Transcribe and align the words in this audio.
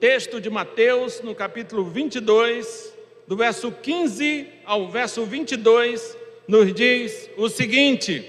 Texto 0.00 0.40
de 0.40 0.48
Mateus, 0.48 1.20
no 1.22 1.34
capítulo 1.34 1.82
22, 1.82 2.94
do 3.26 3.36
verso 3.36 3.72
15 3.72 4.46
ao 4.64 4.88
verso 4.88 5.24
22, 5.24 6.16
nos 6.46 6.72
diz 6.72 7.28
o 7.36 7.48
seguinte: 7.48 8.24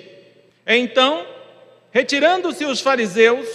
Então, 0.66 1.24
retirando-se 1.92 2.66
os 2.66 2.82
fariseus, 2.82 3.48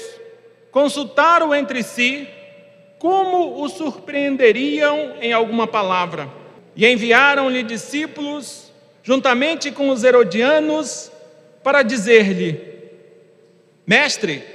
consultaram 0.71 1.53
entre 1.53 1.83
si 1.83 2.29
como 3.01 3.61
o 3.61 3.69
surpreenderiam 3.69 5.17
em 5.21 5.33
alguma 5.33 5.67
palavra, 5.67 6.29
e 6.77 6.87
enviaram-lhe 6.87 7.65
discípulos, 7.65 8.73
juntamente 9.03 9.73
com 9.73 9.89
os 9.89 10.05
herodianos, 10.05 11.11
para 11.65 11.83
dizer-lhe: 11.83 12.61
Mestre, 13.85 14.54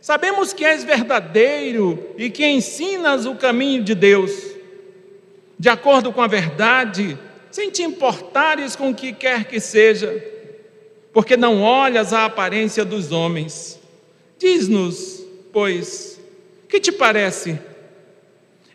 sabemos 0.00 0.52
que 0.52 0.64
és 0.64 0.84
verdadeiro 0.84 2.14
e 2.16 2.30
que 2.30 2.46
ensinas 2.46 3.26
o 3.26 3.34
caminho 3.34 3.82
de 3.82 3.94
Deus, 3.94 4.32
de 5.58 5.68
acordo 5.68 6.12
com 6.12 6.22
a 6.22 6.26
verdade, 6.26 7.18
sem 7.50 7.70
te 7.70 7.82
importares 7.82 8.76
com 8.76 8.90
o 8.90 8.94
que 8.94 9.12
quer 9.12 9.44
que 9.44 9.58
seja, 9.58 10.24
porque 11.12 11.36
não 11.36 11.62
olhas 11.62 12.12
a 12.12 12.24
aparência 12.24 12.84
dos 12.84 13.10
homens. 13.10 13.80
Diz-nos, 14.38 15.24
pois, 15.52 16.20
que 16.68 16.78
te 16.78 16.92
parece? 16.92 17.58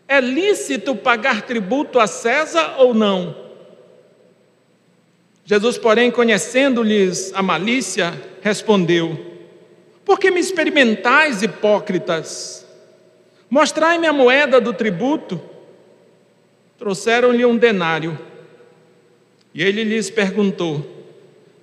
É 0.06 0.20
lícito 0.20 0.94
pagar 0.94 1.42
tributo 1.42 1.98
a 1.98 2.06
César 2.06 2.76
ou 2.78 2.92
não? 2.92 3.44
Jesus, 5.46 5.78
porém, 5.78 6.10
conhecendo-lhes 6.10 7.32
a 7.34 7.42
malícia, 7.42 8.12
respondeu: 8.42 9.33
Por 10.04 10.18
que 10.18 10.30
me 10.30 10.40
experimentais, 10.40 11.42
hipócritas? 11.42 12.66
Mostrai-me 13.48 14.06
a 14.06 14.12
moeda 14.12 14.60
do 14.60 14.72
tributo. 14.72 15.40
Trouxeram-lhe 16.78 17.44
um 17.44 17.56
denário. 17.56 18.18
E 19.54 19.62
ele 19.62 19.84
lhes 19.84 20.10
perguntou: 20.10 20.84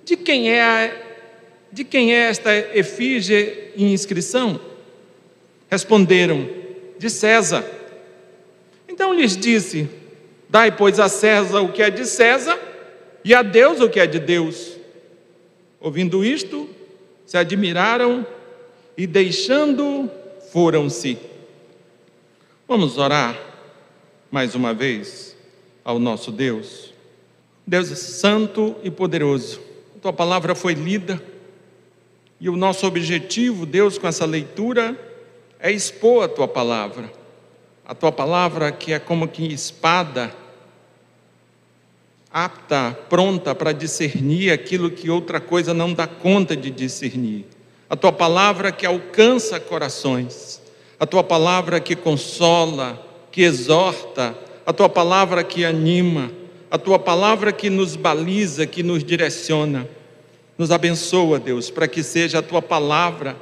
De 0.04 0.16
quem 0.16 0.50
é 0.50 0.62
a, 0.62 0.92
de 1.70 1.84
quem 1.84 2.14
é 2.14 2.28
esta 2.28 2.50
efígie 2.74 3.72
em 3.76 3.92
inscrição? 3.92 4.60
Responderam: 5.70 6.48
De 6.98 7.10
César. 7.10 7.64
Então 8.88 9.14
lhes 9.14 9.36
disse: 9.36 9.88
Dai, 10.48 10.74
pois, 10.74 10.98
a 10.98 11.08
César 11.08 11.60
o 11.60 11.72
que 11.72 11.82
é 11.82 11.90
de 11.90 12.06
César 12.06 12.58
e 13.24 13.34
a 13.34 13.42
Deus 13.42 13.80
o 13.80 13.88
que 13.88 14.00
é 14.00 14.06
de 14.06 14.18
Deus. 14.18 14.76
Ouvindo 15.78 16.24
isto, 16.24 16.68
se 17.26 17.36
admiraram 17.36 18.26
e 18.96 19.06
deixando, 19.06 20.10
foram-se. 20.52 21.18
Vamos 22.68 22.98
orar 22.98 23.38
mais 24.30 24.54
uma 24.54 24.72
vez 24.72 25.36
ao 25.84 25.98
nosso 25.98 26.30
Deus. 26.30 26.92
Deus 27.66 27.90
é 27.90 27.94
santo 27.94 28.76
e 28.82 28.90
poderoso. 28.90 29.60
Tua 30.00 30.12
palavra 30.12 30.54
foi 30.54 30.74
lida 30.74 31.22
e 32.40 32.48
o 32.48 32.56
nosso 32.56 32.86
objetivo, 32.86 33.64
Deus, 33.64 33.98
com 33.98 34.08
essa 34.08 34.26
leitura 34.26 34.98
é 35.60 35.70
expor 35.70 36.24
a 36.24 36.28
tua 36.28 36.48
palavra. 36.48 37.12
A 37.86 37.94
tua 37.94 38.10
palavra 38.10 38.72
que 38.72 38.92
é 38.92 38.98
como 38.98 39.28
que 39.28 39.46
espada 39.46 40.34
apta, 42.32 42.98
pronta 43.08 43.54
para 43.54 43.72
discernir 43.72 44.50
aquilo 44.50 44.90
que 44.90 45.10
outra 45.10 45.38
coisa 45.40 45.74
não 45.74 45.92
dá 45.92 46.06
conta 46.06 46.56
de 46.56 46.70
discernir. 46.70 47.44
A 47.90 47.96
tua 47.96 48.12
palavra 48.12 48.72
que 48.72 48.86
alcança 48.86 49.60
corações, 49.60 50.62
a 50.98 51.06
tua 51.06 51.22
palavra 51.22 51.78
que 51.78 51.94
consola, 51.94 53.04
que 53.30 53.42
exorta, 53.42 54.34
a 54.64 54.72
tua 54.72 54.88
palavra 54.88 55.44
que 55.44 55.64
anima, 55.64 56.30
a 56.70 56.78
tua 56.78 56.98
palavra 56.98 57.52
que 57.52 57.68
nos 57.68 57.96
baliza, 57.96 58.66
que 58.66 58.82
nos 58.82 59.04
direciona. 59.04 59.86
Nos 60.56 60.70
abençoa, 60.70 61.38
Deus, 61.38 61.70
para 61.70 61.88
que 61.88 62.02
seja 62.02 62.38
a 62.38 62.42
tua 62.42 62.62
palavra 62.62 63.36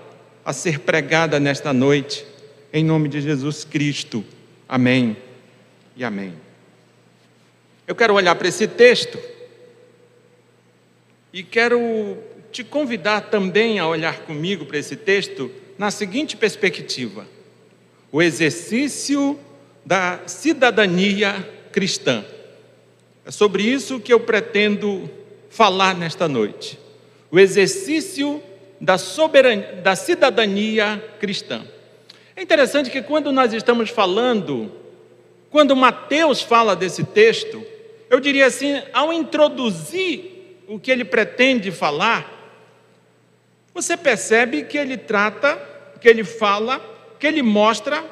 a 0.45 0.53
ser 0.53 0.81
pregada 0.81 1.39
nesta 1.39 1.73
noite, 1.73 2.25
em 2.73 2.85
nome 2.85 3.09
de 3.09 3.21
Jesus 3.21 3.63
Cristo. 3.65 4.25
Amém 4.69 5.17
e 5.97 6.03
amém. 6.03 6.50
Eu 7.91 7.97
quero 7.97 8.15
olhar 8.15 8.37
para 8.37 8.47
esse 8.47 8.69
texto 8.69 9.19
e 11.33 11.43
quero 11.43 12.19
te 12.53 12.63
convidar 12.63 13.23
também 13.23 13.81
a 13.81 13.89
olhar 13.89 14.21
comigo 14.21 14.65
para 14.65 14.79
esse 14.79 14.95
texto 14.95 15.51
na 15.77 15.91
seguinte 15.91 16.37
perspectiva: 16.37 17.27
o 18.13 18.23
exercício 18.23 19.37
da 19.85 20.21
cidadania 20.27 21.35
cristã. 21.73 22.25
É 23.27 23.33
sobre 23.33 23.65
isso 23.65 23.99
que 23.99 24.13
eu 24.13 24.21
pretendo 24.21 25.11
falar 25.49 25.93
nesta 25.97 26.29
noite. 26.29 26.79
O 27.29 27.41
exercício 27.41 28.41
da, 28.81 28.99
soberania, 28.99 29.81
da 29.83 29.97
cidadania 29.97 31.05
cristã. 31.19 31.65
É 32.37 32.41
interessante 32.41 32.89
que 32.89 33.03
quando 33.03 33.33
nós 33.33 33.53
estamos 33.53 33.91
falando, 33.91 34.71
quando 35.51 35.75
Mateus 35.75 36.41
fala 36.41 36.77
desse 36.77 37.03
texto, 37.03 37.67
eu 38.11 38.19
diria 38.19 38.47
assim, 38.47 38.83
ao 38.93 39.13
introduzir 39.13 40.65
o 40.67 40.81
que 40.81 40.91
ele 40.91 41.05
pretende 41.05 41.71
falar, 41.71 42.39
você 43.73 43.97
percebe 43.97 44.65
que 44.65 44.77
ele 44.77 44.97
trata, 44.97 45.57
que 46.01 46.09
ele 46.09 46.25
fala, 46.25 46.81
que 47.21 47.27
ele 47.27 47.41
mostra 47.41 48.05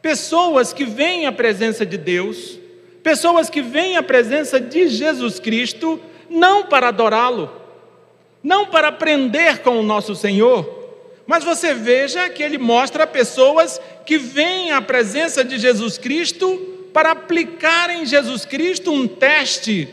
pessoas 0.00 0.72
que 0.72 0.86
vêm 0.86 1.26
à 1.26 1.32
presença 1.32 1.84
de 1.84 1.98
Deus, 1.98 2.58
pessoas 3.02 3.50
que 3.50 3.60
vêm 3.60 3.98
à 3.98 4.02
presença 4.02 4.58
de 4.58 4.88
Jesus 4.88 5.38
Cristo, 5.38 6.00
não 6.30 6.64
para 6.64 6.88
adorá-lo, 6.88 7.52
não 8.42 8.66
para 8.66 8.88
aprender 8.88 9.58
com 9.58 9.78
o 9.78 9.82
nosso 9.82 10.14
Senhor, 10.14 10.80
mas 11.26 11.44
você 11.44 11.74
veja 11.74 12.30
que 12.30 12.42
ele 12.42 12.56
mostra 12.56 13.06
pessoas 13.06 13.78
que 14.06 14.16
vêm 14.16 14.72
à 14.72 14.80
presença 14.80 15.44
de 15.44 15.58
Jesus 15.58 15.98
Cristo 15.98 16.71
para 16.92 17.12
aplicar 17.12 17.90
em 17.90 18.04
Jesus 18.04 18.44
Cristo 18.44 18.92
um 18.92 19.08
teste, 19.08 19.88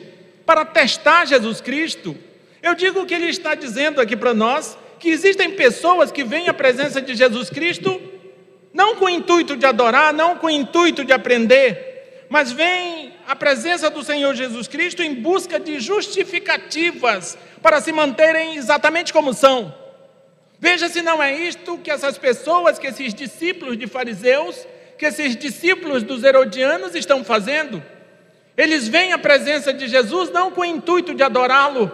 para 0.46 0.66
testar 0.66 1.26
Jesus 1.26 1.62
Cristo. 1.62 2.16
Eu 2.62 2.76
digo 2.76 3.02
o 3.02 3.06
que 3.06 3.14
ele 3.14 3.30
está 3.30 3.56
dizendo 3.56 4.02
aqui 4.02 4.16
para 4.16 4.34
nós, 4.34 4.78
que 5.00 5.10
existem 5.10 5.52
pessoas 5.52 6.12
que 6.12 6.24
vêm 6.24 6.50
à 6.50 6.54
presença 6.54 7.02
de 7.02 7.16
Jesus 7.16 7.50
Cristo 7.50 8.02
não 8.74 8.96
com 8.96 9.06
o 9.06 9.10
intuito 9.10 9.56
de 9.56 9.66
adorar, 9.66 10.14
não 10.14 10.38
com 10.38 10.48
o 10.48 10.50
intuito 10.50 11.04
de 11.04 11.12
aprender, 11.12 12.26
mas 12.30 12.52
vêm 12.52 13.14
à 13.28 13.36
presença 13.36 13.90
do 13.90 14.04
Senhor 14.04 14.34
Jesus 14.36 14.68
Cristo 14.68 15.02
em 15.02 15.16
busca 15.16 15.60
de 15.60 15.80
justificativas 15.80 17.38
para 17.62 17.82
se 17.82 17.92
manterem 17.92 18.56
exatamente 18.56 19.12
como 19.12 19.34
são. 19.34 19.74
Veja 20.60 20.90
se 20.90 21.02
não 21.02 21.22
é 21.24 21.36
isto 21.36 21.78
que 21.78 21.90
essas 21.90 22.18
pessoas, 22.18 22.78
que 22.78 22.88
esses 22.88 23.14
discípulos 23.14 23.78
de 23.78 23.88
fariseus, 23.88 24.68
que 25.00 25.06
esses 25.06 25.38
discípulos 25.38 26.04
dos 26.04 26.26
herodianos 26.26 26.94
estão 26.94 27.24
fazendo. 27.24 27.82
Eles 28.58 28.86
vêm 28.86 29.14
à 29.14 29.18
presença 29.18 29.72
de 29.72 29.88
Jesus 29.88 30.30
não 30.30 30.52
com 30.52 30.60
o 30.60 30.66
intuito 30.66 31.16
de 31.16 31.24
adorá-lo, 31.24 31.90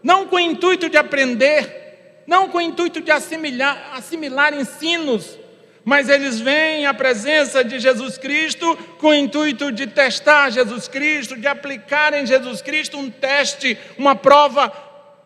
não 0.00 0.28
com 0.28 0.36
o 0.36 0.40
intuito 0.40 0.88
de 0.88 0.96
aprender, 0.96 2.22
não 2.24 2.48
com 2.48 2.58
o 2.58 2.62
intuito 2.62 3.00
de 3.00 3.10
assimilar, 3.10 3.90
assimilar 3.94 4.54
ensinos, 4.54 5.36
mas 5.84 6.08
eles 6.08 6.38
vêm 6.38 6.86
à 6.86 6.94
presença 6.94 7.64
de 7.64 7.80
Jesus 7.80 8.16
Cristo 8.16 8.76
com 8.98 9.08
o 9.08 9.14
intuito 9.14 9.72
de 9.72 9.88
testar 9.88 10.50
Jesus 10.50 10.86
Cristo, 10.86 11.36
de 11.36 11.48
aplicar 11.48 12.14
em 12.14 12.24
Jesus 12.24 12.62
Cristo 12.62 12.96
um 12.96 13.10
teste, 13.10 13.76
uma 13.98 14.14
prova. 14.14 14.72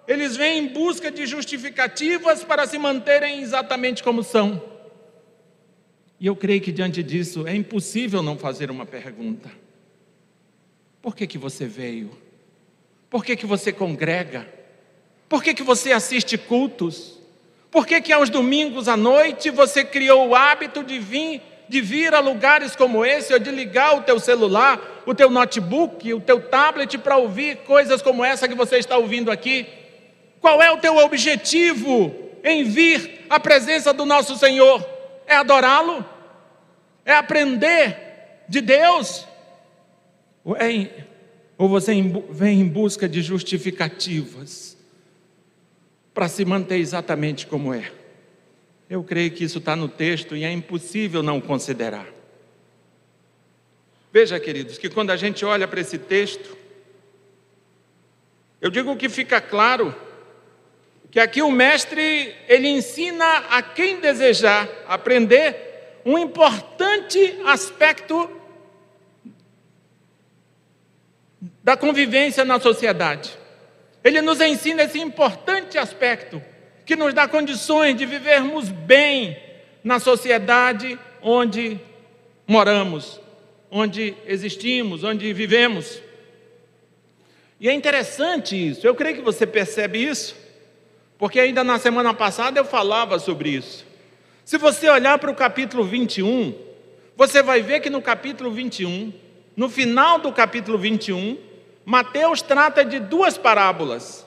Eles 0.09 0.39
vêm 0.39 0.61
em 0.61 0.67
busca 0.69 1.11
de 1.11 1.27
justificativas 1.27 2.43
para 2.43 2.67
se 2.67 2.79
manterem 2.79 3.43
exatamente 3.43 4.03
como 4.03 4.23
são. 4.23 4.70
E 6.21 6.27
eu 6.27 6.37
creio 6.37 6.61
que 6.61 6.71
diante 6.71 7.03
disso 7.03 7.47
é 7.47 7.57
impossível 7.57 8.23
não 8.23 8.37
fazer 8.37 8.71
uma 8.71 8.85
pergunta. 8.85 9.51
Por 11.01 11.17
que, 11.17 11.27
que 11.27 11.39
você 11.39 11.65
veio? 11.65 12.11
Por 13.09 13.25
que, 13.25 13.35
que 13.35 13.47
você 13.47 13.73
congrega? 13.73 14.47
Por 15.27 15.43
que, 15.43 15.55
que 15.55 15.63
você 15.63 15.93
assiste 15.93 16.37
cultos? 16.37 17.19
Por 17.71 17.87
que, 17.87 18.03
que 18.03 18.13
aos 18.13 18.29
domingos 18.29 18.87
à 18.87 18.99
noite 18.99 19.49
você 19.49 19.83
criou 19.83 20.29
o 20.29 20.35
hábito 20.35 20.85
de 20.85 20.99
vir, 20.99 21.41
de 21.69 21.81
vir 21.81 22.13
a 22.13 22.21
lugares 22.21 22.77
como 22.77 23.03
esse, 23.03 23.33
ou 23.33 23.39
de 23.39 23.51
ligar 23.51 23.97
o 23.97 24.03
teu 24.03 24.21
celular, 24.21 25.03
o 25.07 25.15
teu 25.15 25.31
notebook, 25.31 26.13
o 26.13 26.21
teu 26.21 26.43
tablet 26.43 26.99
para 26.99 27.17
ouvir 27.17 27.59
coisas 27.59 28.03
como 28.03 28.23
essa 28.23 28.47
que 28.47 28.55
você 28.55 28.77
está 28.77 28.99
ouvindo 28.99 29.31
aqui? 29.31 29.67
Qual 30.39 30.61
é 30.61 30.71
o 30.71 30.79
teu 30.79 30.99
objetivo 30.99 32.15
em 32.45 32.65
vir 32.65 33.25
à 33.31 33.41
presença 33.41 33.91
do 33.95 34.05
nosso 34.05 34.37
Senhor? 34.37 35.00
É 35.31 35.37
adorá-lo? 35.37 36.05
É 37.05 37.15
aprender 37.15 38.43
de 38.49 38.61
Deus? 38.61 39.25
Ou, 40.43 40.57
é, 40.57 41.07
ou 41.57 41.69
você 41.69 41.95
vem 42.31 42.63
em 42.63 42.67
busca 42.67 43.09
de 43.09 43.23
justificativas 43.23 44.77
para 46.13 46.27
se 46.27 46.45
manter 46.45 46.79
exatamente 46.79 47.47
como 47.47 47.73
é? 47.73 47.93
Eu 48.89 49.05
creio 49.05 49.31
que 49.31 49.45
isso 49.45 49.59
está 49.59 49.77
no 49.77 49.89
texto 49.89 50.35
e 50.35 50.43
é 50.43 50.51
impossível 50.51 51.23
não 51.23 51.41
considerar. 51.41 52.09
Veja, 54.13 54.41
queridos, 54.41 54.79
que 54.79 54.91
quando 54.91 55.11
a 55.11 55.17
gente 55.17 55.45
olha 55.45 55.69
para 55.69 55.81
esse 55.81 55.97
texto, 55.97 56.59
eu 58.61 58.69
digo 58.69 58.97
que 58.97 59.09
fica 59.09 59.41
claro 59.41 59.95
que 61.11 61.19
aqui 61.19 61.43
o 61.43 61.51
mestre 61.51 62.35
ele 62.49 62.69
ensina 62.69 63.25
a 63.51 63.63
quem 63.63 64.01
desejar 64.01 64.69
aprender 64.87 66.01
um 66.05 66.17
importante 66.17 67.39
aspecto 67.45 68.31
da 71.63 71.77
convivência 71.77 72.45
na 72.45 72.61
sociedade. 72.61 73.37
Ele 74.05 74.23
nos 74.23 74.41
ensina 74.41 74.85
esse 74.85 74.99
importante 74.99 75.77
aspecto 75.77 76.43
que 76.87 76.97
nos 76.97 77.13
dá 77.13 77.29
condições 77.29 77.97
de 77.97 78.07
vivermos 78.07 78.69
bem 78.69 79.37
na 79.83 79.99
sociedade 79.99 80.99
onde 81.23 81.79
moramos, 82.47 83.21
onde 83.71 84.15
existimos, 84.27 85.05
onde 85.05 85.33
vivemos. 85.33 86.01
E 87.59 87.69
é 87.69 87.73
interessante 87.73 88.57
isso, 88.57 88.87
eu 88.87 88.95
creio 88.95 89.17
que 89.17 89.23
você 89.23 89.47
percebe 89.47 90.03
isso, 90.03 90.35
porque 91.21 91.39
ainda 91.39 91.63
na 91.63 91.79
semana 91.79 92.15
passada 92.15 92.59
eu 92.59 92.65
falava 92.65 93.19
sobre 93.19 93.51
isso. 93.51 93.85
Se 94.43 94.57
você 94.57 94.89
olhar 94.89 95.19
para 95.19 95.31
o 95.31 95.35
capítulo 95.35 95.85
21, 95.85 96.55
você 97.15 97.43
vai 97.43 97.61
ver 97.61 97.81
que 97.81 97.91
no 97.91 98.01
capítulo 98.01 98.51
21, 98.51 99.13
no 99.55 99.69
final 99.69 100.19
do 100.19 100.33
capítulo 100.33 100.79
21, 100.79 101.37
Mateus 101.85 102.41
trata 102.41 102.83
de 102.87 102.99
duas 102.99 103.37
parábolas. 103.37 104.27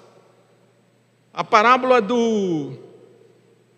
A 1.33 1.43
parábola 1.43 1.99
do, 1.99 2.77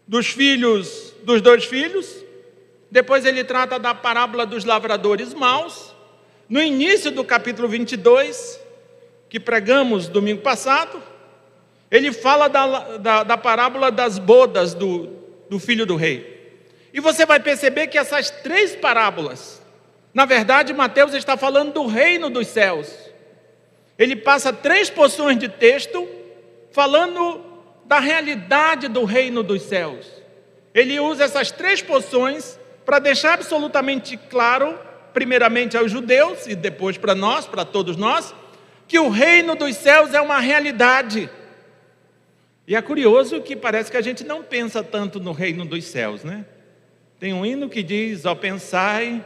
dos 0.06 0.28
filhos, 0.28 1.14
dos 1.24 1.42
dois 1.42 1.64
filhos, 1.64 2.22
depois 2.92 3.26
ele 3.26 3.46
trata 3.46 3.80
da 3.80 3.96
parábola 3.96 4.46
dos 4.46 4.66
lavradores 4.66 5.34
maus. 5.34 5.96
No 6.50 6.62
início 6.62 7.12
do 7.12 7.24
capítulo 7.24 7.70
22, 7.70 8.60
que 9.30 9.40
pregamos 9.40 10.10
domingo 10.10 10.42
passado, 10.42 11.02
ele 11.96 12.12
fala 12.12 12.48
da, 12.48 12.98
da, 12.98 13.24
da 13.24 13.38
parábola 13.38 13.92
das 13.92 14.20
bodas 14.20 14.74
do, 14.74 15.08
do 15.50 15.60
filho 15.60 15.86
do 15.86 15.96
rei. 15.96 16.36
E 16.94 17.00
você 17.00 17.26
vai 17.26 17.40
perceber 17.40 17.88
que 17.88 17.98
essas 17.98 18.30
três 18.30 18.76
parábolas, 18.76 19.62
na 20.14 20.26
verdade, 20.26 20.74
Mateus 20.74 21.14
está 21.14 21.38
falando 21.38 21.74
do 21.74 21.86
reino 21.86 22.30
dos 22.30 22.48
céus. 22.48 22.94
Ele 23.98 24.16
passa 24.16 24.52
três 24.52 24.90
porções 24.90 25.38
de 25.38 25.48
texto 25.48 26.08
falando 26.72 27.42
da 27.86 28.00
realidade 28.00 28.88
do 28.88 29.06
reino 29.06 29.44
dos 29.44 29.62
céus. 29.62 30.08
Ele 30.74 31.00
usa 31.00 31.24
essas 31.24 31.52
três 31.52 31.82
porções 31.82 32.60
para 32.86 33.00
deixar 33.00 33.34
absolutamente 33.34 34.18
claro, 34.18 34.78
primeiramente 35.14 35.78
aos 35.78 35.90
judeus 35.90 36.46
e 36.46 36.56
depois 36.56 36.98
para 36.98 37.16
nós, 37.16 37.46
para 37.46 37.64
todos 37.64 37.96
nós, 37.96 38.36
que 38.88 39.00
o 39.00 39.10
reino 39.10 39.56
dos 39.56 39.76
céus 39.76 40.14
é 40.14 40.20
uma 40.20 40.40
realidade. 40.40 41.30
E 42.68 42.76
é 42.76 42.82
curioso 42.82 43.42
que 43.42 43.56
parece 43.56 43.92
que 43.92 43.98
a 43.98 44.02
gente 44.02 44.24
não 44.24 44.42
pensa 44.42 44.84
tanto 44.84 45.20
no 45.20 45.32
reino 45.32 45.66
dos 45.66 45.86
céus, 45.86 46.24
né? 46.24 46.46
Tem 47.20 47.34
um 47.34 47.46
hino 47.46 47.70
que 47.70 47.84
diz: 47.84 48.26
Ó 48.26 48.34
pensai, 48.34 49.24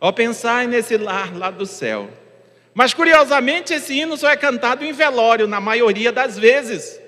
ó 0.00 0.12
pensai 0.12 0.66
nesse 0.66 0.96
lar 0.96 1.36
lá 1.36 1.50
do 1.50 1.66
céu. 1.66 2.08
Mas 2.72 2.94
curiosamente 2.94 3.74
esse 3.74 3.98
hino 3.98 4.16
só 4.16 4.30
é 4.30 4.36
cantado 4.36 4.84
em 4.84 4.92
velório, 4.92 5.48
na 5.48 5.60
maioria 5.60 6.12
das 6.12 6.38
vezes. 6.38 7.00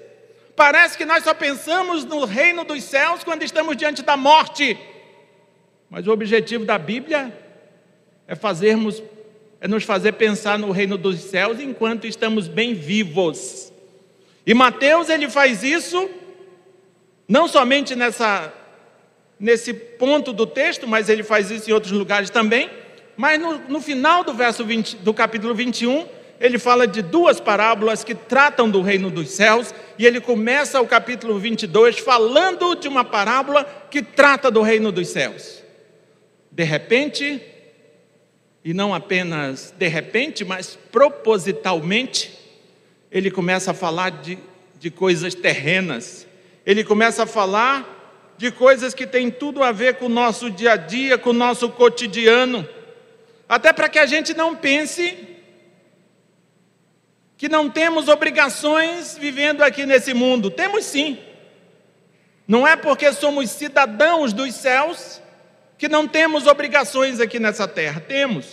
Parece 0.57 0.99
que 0.99 1.05
nós 1.05 1.23
só 1.23 1.33
pensamos 1.33 2.05
no 2.05 2.25
reino 2.25 2.65
dos 2.65 2.83
céus 2.83 3.23
quando 3.23 3.45
estamos 3.45 3.77
diante 3.77 4.03
da 4.03 4.17
morte. 4.17 4.77
Mas 5.89 6.07
o 6.07 6.13
objetivo 6.13 6.65
da 6.65 6.77
Bíblia 6.77 7.33
é 8.27 8.35
fazermos 8.35 9.03
é 9.61 9.69
nos 9.69 9.85
fazer 9.85 10.13
pensar 10.13 10.59
no 10.59 10.71
reino 10.71 10.97
dos 10.97 11.21
céus 11.21 11.61
enquanto 11.61 12.07
estamos 12.07 12.49
bem 12.49 12.73
vivos. 12.73 13.70
E 14.47 14.55
Mateus 14.55 15.09
ele 15.09 15.29
faz 15.29 15.63
isso 15.63 16.09
não 17.29 17.47
somente 17.47 17.95
nessa 17.95 18.53
nesse 19.39 19.73
ponto 19.73 20.35
do 20.35 20.47
texto, 20.47 20.87
mas 20.87 21.09
ele 21.09 21.23
faz 21.23 21.51
isso 21.51 21.71
em 21.71 21.73
outros 21.73 21.93
lugares 21.93 22.29
também. 22.29 22.69
Mas 23.17 23.41
no, 23.41 23.59
no 23.69 23.81
final 23.81 24.23
do 24.23 24.35
verso 24.35 24.65
20, 24.65 24.97
do 24.97 25.15
capítulo 25.15 25.55
21, 25.55 26.07
ele 26.39 26.59
fala 26.59 26.87
de 26.87 27.01
duas 27.01 27.41
parábolas 27.41 28.05
que 28.05 28.15
tratam 28.15 28.69
do 28.69 28.83
reino 28.83 29.11
dos 29.11 29.31
céus, 29.31 29.75
e 29.99 30.07
ele 30.07 30.21
começa 30.21 30.81
o 30.81 30.87
capítulo 30.87 31.39
22 31.39 31.99
falando 32.01 32.75
de 32.75 32.87
uma 32.87 33.03
parábola 33.03 33.65
que 33.91 34.03
trata 34.03 34.51
do 34.51 34.61
reino 34.61 34.93
dos 34.93 35.09
céus 35.09 35.61
de 36.51 36.65
repente, 36.65 37.41
e 38.65 38.75
não 38.75 38.93
apenas 38.93 39.73
de 39.77 39.89
repente, 39.89 40.45
mas 40.45 40.77
propositalmente, 40.91 42.39
ele 43.11 43.31
começa 43.31 43.73
a 43.73 43.75
falar 43.75 44.11
de, 44.11 44.39
de 44.79 44.91
coisas 44.91 45.35
terrenas, 45.35 46.27
ele 46.65 46.85
começa 46.85 47.25
a 47.25 47.27
falar 47.27 48.35
de 48.39 48.51
coisas 48.51 48.95
que 48.95 49.07
têm 49.07 49.31
tudo 49.31 49.63
a 49.63 49.73
ver 49.73 49.97
com 49.97 50.07
o 50.07 50.09
nosso 50.09 50.51
dia 50.51 50.73
a 50.73 50.77
dia, 50.77 51.19
com 51.19 51.31
o 51.31 51.35
nosso 51.35 51.69
cotidiano, 51.71 52.67
até 53.49 53.73
para 53.73 53.89
que 53.89 53.99
a 53.99 54.07
gente 54.07 54.33
não 54.33 54.55
pense 54.55 55.29
que 57.37 57.49
não 57.49 57.69
temos 57.69 58.09
obrigações 58.09 59.17
vivendo 59.19 59.63
aqui 59.63 59.87
nesse 59.87 60.13
mundo. 60.15 60.51
Temos 60.51 60.85
sim. 60.85 61.19
Não 62.47 62.67
é 62.67 62.77
porque 62.77 63.13
somos 63.13 63.51
cidadãos 63.51 64.33
dos 64.33 64.55
céus 64.55 65.23
que 65.79 65.89
não 65.89 66.07
temos 66.07 66.47
obrigações 66.47 67.19
aqui 67.19 67.39
nessa 67.39 67.67
terra. 67.67 68.01
Temos. 68.01 68.47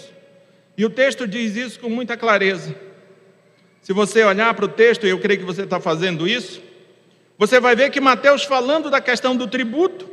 E 0.77 0.85
o 0.85 0.89
texto 0.89 1.27
diz 1.27 1.55
isso 1.55 1.79
com 1.79 1.89
muita 1.89 2.15
clareza. 2.15 2.86
Se 3.87 3.93
você 3.93 4.21
olhar 4.21 4.53
para 4.53 4.65
o 4.65 4.67
texto, 4.67 5.07
e 5.07 5.09
eu 5.11 5.17
creio 5.17 5.39
que 5.39 5.45
você 5.45 5.61
está 5.61 5.79
fazendo 5.79 6.27
isso, 6.27 6.61
você 7.37 7.57
vai 7.57 7.73
ver 7.73 7.89
que 7.89 8.01
Mateus, 8.01 8.43
falando 8.43 8.89
da 8.89 8.99
questão 8.99 9.33
do 9.33 9.47
tributo, 9.47 10.09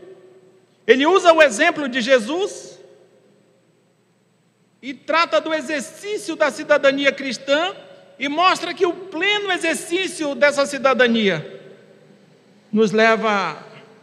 ele 0.86 1.04
usa 1.04 1.32
o 1.32 1.42
exemplo 1.42 1.88
de 1.88 2.00
Jesus 2.00 2.78
e 4.80 4.94
trata 4.94 5.40
do 5.40 5.52
exercício 5.52 6.36
da 6.36 6.52
cidadania 6.52 7.10
cristã 7.10 7.74
e 8.16 8.28
mostra 8.28 8.72
que 8.72 8.86
o 8.86 8.92
pleno 8.92 9.50
exercício 9.50 10.36
dessa 10.36 10.64
cidadania 10.66 11.60
nos 12.72 12.92
leva 12.92 13.58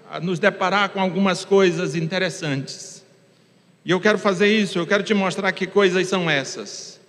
a 0.09 0.19
nos 0.19 0.37
deparar 0.37 0.89
com 0.89 0.99
algumas 0.99 1.45
coisas 1.45 1.95
interessantes. 1.95 3.05
E 3.85 3.91
eu 3.91 4.01
quero 4.01 4.17
fazer 4.17 4.47
isso, 4.47 4.77
eu 4.77 4.85
quero 4.85 5.01
te 5.01 5.13
mostrar 5.13 5.49
que 5.53 5.65
coisas 5.65 6.05
são 6.09 6.29
essas. 6.29 7.00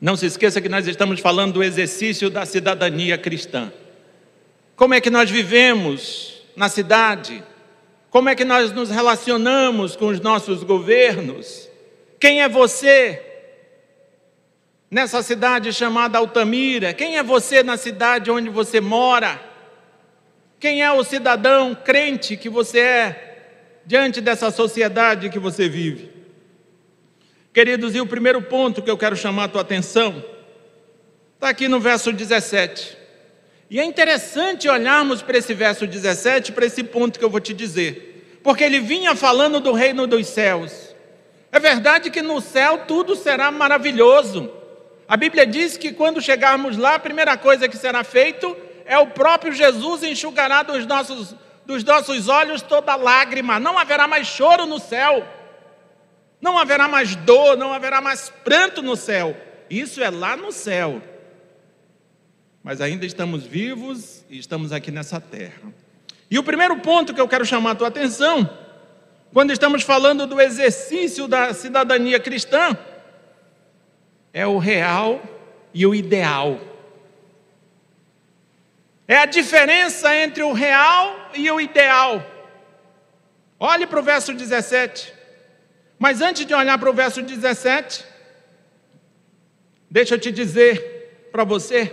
Não 0.00 0.16
se 0.16 0.26
esqueça 0.26 0.60
que 0.60 0.68
nós 0.68 0.86
estamos 0.86 1.20
falando 1.20 1.54
do 1.54 1.62
exercício 1.62 2.30
da 2.30 2.46
cidadania 2.46 3.18
cristã. 3.18 3.70
Como 4.74 4.94
é 4.94 5.00
que 5.00 5.10
nós 5.10 5.30
vivemos 5.30 6.42
na 6.56 6.68
cidade? 6.70 7.42
Como 8.08 8.28
é 8.28 8.34
que 8.34 8.44
nós 8.44 8.72
nos 8.72 8.88
relacionamos 8.88 9.94
com 9.96 10.06
os 10.06 10.18
nossos 10.18 10.62
governos? 10.62 11.68
Quem 12.18 12.40
é 12.40 12.48
você 12.48 13.22
nessa 14.90 15.22
cidade 15.22 15.72
chamada 15.72 16.18
Altamira? 16.18 16.94
Quem 16.94 17.18
é 17.18 17.22
você 17.22 17.62
na 17.62 17.76
cidade 17.76 18.30
onde 18.30 18.48
você 18.48 18.80
mora? 18.80 19.38
Quem 20.58 20.82
é 20.82 20.90
o 20.90 21.04
cidadão 21.04 21.74
crente 21.74 22.36
que 22.36 22.48
você 22.48 22.80
é 22.80 23.30
diante 23.84 24.20
dessa 24.20 24.50
sociedade 24.50 25.30
que 25.30 25.38
você 25.38 25.68
vive. 25.68 26.19
Queridos, 27.52 27.96
e 27.96 28.00
o 28.00 28.06
primeiro 28.06 28.40
ponto 28.42 28.80
que 28.80 28.90
eu 28.90 28.96
quero 28.96 29.16
chamar 29.16 29.44
a 29.44 29.48
tua 29.48 29.62
atenção 29.62 30.24
está 31.34 31.48
aqui 31.48 31.66
no 31.66 31.80
verso 31.80 32.12
17. 32.12 32.96
E 33.68 33.80
é 33.80 33.84
interessante 33.84 34.68
olharmos 34.68 35.20
para 35.20 35.38
esse 35.38 35.52
verso 35.52 35.84
17, 35.84 36.52
para 36.52 36.66
esse 36.66 36.84
ponto 36.84 37.18
que 37.18 37.24
eu 37.24 37.30
vou 37.30 37.40
te 37.40 37.52
dizer, 37.52 38.38
porque 38.44 38.62
ele 38.62 38.78
vinha 38.78 39.16
falando 39.16 39.58
do 39.58 39.72
reino 39.72 40.06
dos 40.06 40.28
céus. 40.28 40.94
É 41.50 41.58
verdade 41.58 42.08
que 42.08 42.22
no 42.22 42.40
céu 42.40 42.84
tudo 42.86 43.16
será 43.16 43.50
maravilhoso. 43.50 44.48
A 45.08 45.16
Bíblia 45.16 45.44
diz 45.44 45.76
que 45.76 45.92
quando 45.92 46.20
chegarmos 46.20 46.76
lá, 46.76 46.94
a 46.94 47.00
primeira 47.00 47.36
coisa 47.36 47.68
que 47.68 47.76
será 47.76 48.04
feito 48.04 48.56
é 48.84 48.96
o 48.96 49.08
próprio 49.08 49.52
Jesus 49.52 50.04
enxugará 50.04 50.62
dos 50.62 50.86
nossos 50.86 51.34
dos 51.66 51.84
nossos 51.84 52.26
olhos 52.26 52.62
toda 52.62 52.96
lágrima, 52.96 53.60
não 53.60 53.78
haverá 53.78 54.08
mais 54.08 54.26
choro 54.26 54.66
no 54.66 54.80
céu, 54.80 55.24
não 56.40 56.58
haverá 56.58 56.88
mais 56.88 57.14
dor, 57.14 57.56
não 57.56 57.72
haverá 57.72 58.00
mais 58.00 58.30
pranto 58.42 58.82
no 58.82 58.96
céu. 58.96 59.36
Isso 59.68 60.02
é 60.02 60.10
lá 60.10 60.36
no 60.36 60.50
céu. 60.50 61.02
Mas 62.62 62.80
ainda 62.80 63.06
estamos 63.06 63.44
vivos 63.44 64.24
e 64.28 64.38
estamos 64.38 64.72
aqui 64.72 64.90
nessa 64.90 65.20
terra. 65.20 65.72
E 66.30 66.38
o 66.38 66.42
primeiro 66.42 66.78
ponto 66.78 67.14
que 67.14 67.20
eu 67.20 67.28
quero 67.28 67.44
chamar 67.44 67.72
a 67.72 67.74
tua 67.74 67.88
atenção, 67.88 68.48
quando 69.32 69.52
estamos 69.52 69.82
falando 69.82 70.26
do 70.26 70.40
exercício 70.40 71.28
da 71.28 71.52
cidadania 71.52 72.18
cristã, 72.18 72.76
é 74.32 74.46
o 74.46 74.58
real 74.58 75.20
e 75.74 75.86
o 75.86 75.94
ideal. 75.94 76.60
É 79.06 79.16
a 79.16 79.26
diferença 79.26 80.14
entre 80.14 80.42
o 80.42 80.52
real 80.52 81.30
e 81.34 81.50
o 81.50 81.60
ideal. 81.60 82.24
Olhe 83.58 83.86
para 83.86 83.98
o 84.00 84.02
verso 84.02 84.32
17. 84.32 85.19
Mas 86.00 86.22
antes 86.22 86.46
de 86.46 86.54
olhar 86.54 86.78
para 86.78 86.88
o 86.88 86.94
verso 86.94 87.20
17, 87.20 88.02
deixa 89.90 90.14
eu 90.14 90.18
te 90.18 90.32
dizer 90.32 91.28
para 91.30 91.44
você 91.44 91.92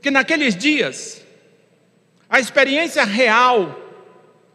que 0.00 0.08
naqueles 0.08 0.54
dias, 0.54 1.20
a 2.30 2.38
experiência 2.38 3.02
real 3.02 3.76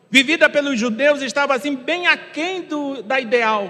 vivida 0.10 0.50
pelos 0.50 0.80
judeus 0.80 1.22
estava 1.22 1.56
assim 1.56 1.76
bem 1.76 2.08
aquém 2.08 2.62
do, 2.62 3.04
da 3.04 3.20
ideal. 3.20 3.70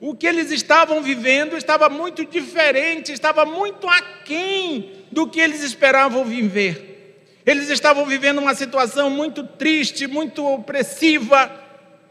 O 0.00 0.14
que 0.14 0.26
eles 0.26 0.50
estavam 0.50 1.02
vivendo 1.02 1.54
estava 1.54 1.90
muito 1.90 2.24
diferente, 2.24 3.12
estava 3.12 3.44
muito 3.44 3.86
aquém 3.86 5.04
do 5.12 5.28
que 5.28 5.38
eles 5.38 5.62
esperavam 5.62 6.24
viver. 6.24 7.42
Eles 7.44 7.68
estavam 7.68 8.06
vivendo 8.06 8.38
uma 8.38 8.54
situação 8.54 9.10
muito 9.10 9.44
triste, 9.44 10.06
muito 10.06 10.46
opressiva. 10.46 11.67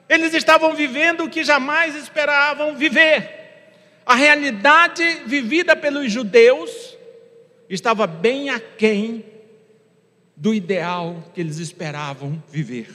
Eles 0.09 0.33
estavam 0.33 0.73
vivendo 0.73 1.25
o 1.25 1.29
que 1.29 1.43
jamais 1.43 1.95
esperavam 1.95 2.75
viver. 2.75 3.37
A 4.05 4.15
realidade 4.15 5.03
vivida 5.25 5.75
pelos 5.75 6.11
judeus 6.11 6.97
estava 7.69 8.07
bem 8.07 8.49
aquém 8.49 9.25
do 10.35 10.53
ideal 10.53 11.23
que 11.33 11.41
eles 11.41 11.57
esperavam 11.57 12.41
viver. 12.49 12.87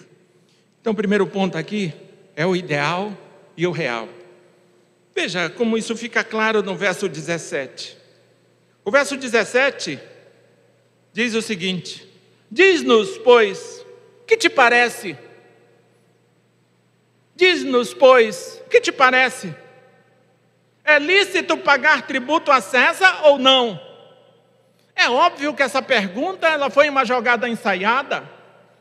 Então, 0.81 0.92
o 0.92 0.97
primeiro 0.97 1.26
ponto 1.26 1.59
aqui 1.59 1.92
é 2.35 2.47
o 2.47 2.57
ideal 2.57 3.16
e 3.57 3.66
o 3.66 3.71
real. 3.71 4.09
Veja 5.14 5.50
como 5.50 5.76
isso 5.76 5.95
fica 5.97 6.25
claro 6.25 6.62
no 6.62 6.75
verso 6.75 7.09
17. 7.09 7.99
O 8.85 8.90
verso 8.90 9.16
17 9.16 9.99
diz 11.12 11.35
o 11.35 11.42
seguinte: 11.42 12.09
Diz-nos, 12.50 13.19
pois, 13.19 13.85
que 14.26 14.37
te 14.37 14.49
parece? 14.49 15.16
Diz-nos, 17.35 17.95
pois, 17.95 18.62
que 18.71 18.81
te 18.81 18.93
parece? 18.93 19.55
É 20.85 20.99
lícito 20.99 21.57
pagar 21.57 22.07
tributo 22.07 22.51
a 22.51 22.61
César 22.61 23.23
ou 23.25 23.39
não? 23.39 23.81
É 24.95 25.09
óbvio 25.09 25.55
que 25.55 25.62
essa 25.62 25.81
pergunta 25.81 26.47
ela 26.47 26.71
foi 26.71 26.89
uma 26.89 27.05
jogada 27.05 27.49
ensaiada. 27.49 28.29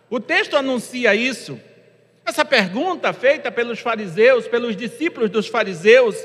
O 0.10 0.20
texto 0.20 0.58
anuncia 0.58 1.16
isso. 1.16 1.60
Essa 2.26 2.44
pergunta 2.44 3.14
feita 3.14 3.52
pelos 3.52 3.80
fariseus, 3.80 4.48
pelos 4.48 4.76
discípulos 4.76 5.30
dos 5.30 5.48
fariseus 5.48 6.16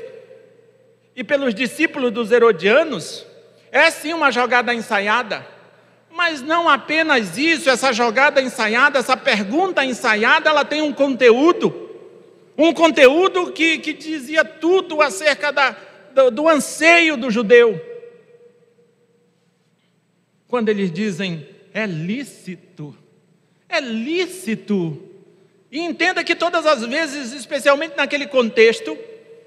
e 1.15 1.23
pelos 1.23 1.55
discípulos 1.55 2.11
dos 2.11 2.31
herodianos, 2.31 3.25
é 3.71 3.89
sim 3.89 4.13
uma 4.13 4.31
jogada 4.31 4.73
ensaiada. 4.73 5.45
Mas 6.11 6.41
não 6.41 6.67
apenas 6.67 7.37
isso, 7.37 7.69
essa 7.69 7.93
jogada 7.93 8.41
ensaiada, 8.41 8.99
essa 8.99 9.15
pergunta 9.15 9.85
ensaiada, 9.85 10.49
ela 10.49 10.65
tem 10.65 10.81
um 10.81 10.93
conteúdo. 10.93 11.86
Um 12.57 12.73
conteúdo 12.73 13.51
que, 13.51 13.77
que 13.77 13.93
dizia 13.93 14.43
tudo 14.43 15.01
acerca 15.01 15.51
da, 15.51 15.75
do, 16.13 16.31
do 16.31 16.49
anseio 16.49 17.15
do 17.15 17.29
judeu. 17.29 17.79
Quando 20.47 20.69
eles 20.69 20.91
dizem 20.91 21.47
é 21.73 21.85
lícito, 21.85 22.97
é 23.69 23.79
lícito. 23.79 24.99
E 25.71 25.79
entenda 25.79 26.23
que 26.23 26.35
todas 26.35 26.65
as 26.65 26.83
vezes, 26.83 27.33
especialmente 27.33 27.95
naquele 27.95 28.25
contexto, 28.25 28.97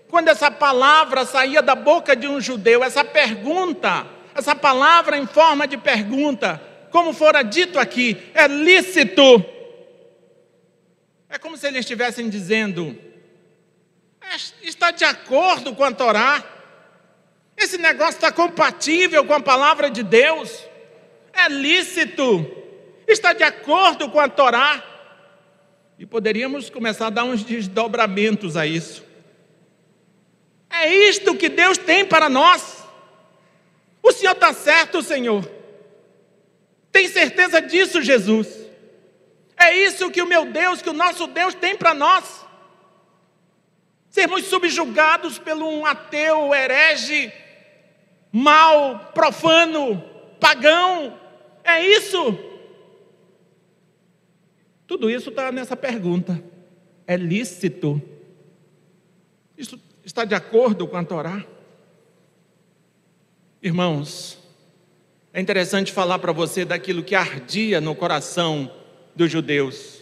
quando 0.08 0.28
essa 0.28 0.50
palavra 0.50 1.24
saía 1.24 1.62
da 1.62 1.74
boca 1.74 2.14
de 2.14 2.28
um 2.28 2.40
judeu, 2.40 2.84
essa 2.84 3.02
pergunta, 3.02 4.06
essa 4.34 4.54
palavra 4.54 5.16
em 5.16 5.26
forma 5.26 5.66
de 5.66 5.76
pergunta, 5.76 6.60
como 6.90 7.12
fora 7.12 7.42
dito 7.42 7.78
aqui, 7.78 8.16
é 8.34 8.46
lícito. 8.46 9.44
É 11.30 11.38
como 11.38 11.56
se 11.56 11.66
eles 11.68 11.80
estivessem 11.80 12.28
dizendo: 12.28 12.98
é, 14.20 14.34
está 14.62 14.90
de 14.90 15.04
acordo 15.04 15.74
com 15.74 15.84
a 15.84 15.92
Torá? 15.92 16.44
Esse 17.56 17.78
negócio 17.78 18.14
está 18.14 18.32
compatível 18.32 19.24
com 19.24 19.34
a 19.34 19.40
palavra 19.40 19.88
de 19.88 20.02
Deus? 20.02 20.66
É 21.32 21.48
lícito? 21.48 22.50
Está 23.06 23.32
de 23.32 23.44
acordo 23.44 24.10
com 24.10 24.18
a 24.18 24.28
Torá? 24.28 24.84
E 25.98 26.04
poderíamos 26.04 26.68
começar 26.68 27.06
a 27.08 27.10
dar 27.10 27.24
uns 27.24 27.44
desdobramentos 27.44 28.56
a 28.56 28.66
isso. 28.66 29.04
É 30.68 30.92
isto 30.92 31.36
que 31.36 31.48
Deus 31.48 31.78
tem 31.78 32.04
para 32.04 32.28
nós. 32.28 32.84
O 34.02 34.10
Senhor 34.10 34.32
está 34.32 34.52
certo, 34.52 35.02
Senhor. 35.02 35.48
Tem 36.90 37.06
certeza 37.06 37.60
disso, 37.60 38.02
Jesus? 38.02 38.48
É 39.60 39.76
isso 39.76 40.10
que 40.10 40.22
o 40.22 40.26
meu 40.26 40.46
Deus, 40.50 40.80
que 40.80 40.88
o 40.88 40.94
nosso 40.94 41.26
Deus 41.26 41.54
tem 41.54 41.76
para 41.76 41.92
nós. 41.92 42.46
Sermos 44.08 44.46
subjugados 44.46 45.38
pelo 45.38 45.68
um 45.68 45.84
ateu, 45.84 46.54
herege, 46.54 47.30
mal, 48.32 49.10
profano, 49.12 50.02
pagão. 50.40 51.20
É 51.62 51.86
isso. 51.86 52.38
Tudo 54.86 55.10
isso 55.10 55.28
está 55.28 55.52
nessa 55.52 55.76
pergunta. 55.76 56.42
É 57.06 57.14
lícito? 57.14 58.00
Isso 59.58 59.78
está 60.02 60.24
de 60.24 60.34
acordo 60.34 60.88
com 60.88 60.96
a 60.96 61.04
Torá? 61.04 61.44
Irmãos, 63.62 64.38
é 65.34 65.40
interessante 65.40 65.92
falar 65.92 66.18
para 66.18 66.32
você 66.32 66.64
daquilo 66.64 67.04
que 67.04 67.14
ardia 67.14 67.78
no 67.78 67.94
coração 67.94 68.79
dos 69.20 69.30
judeus, 69.30 70.00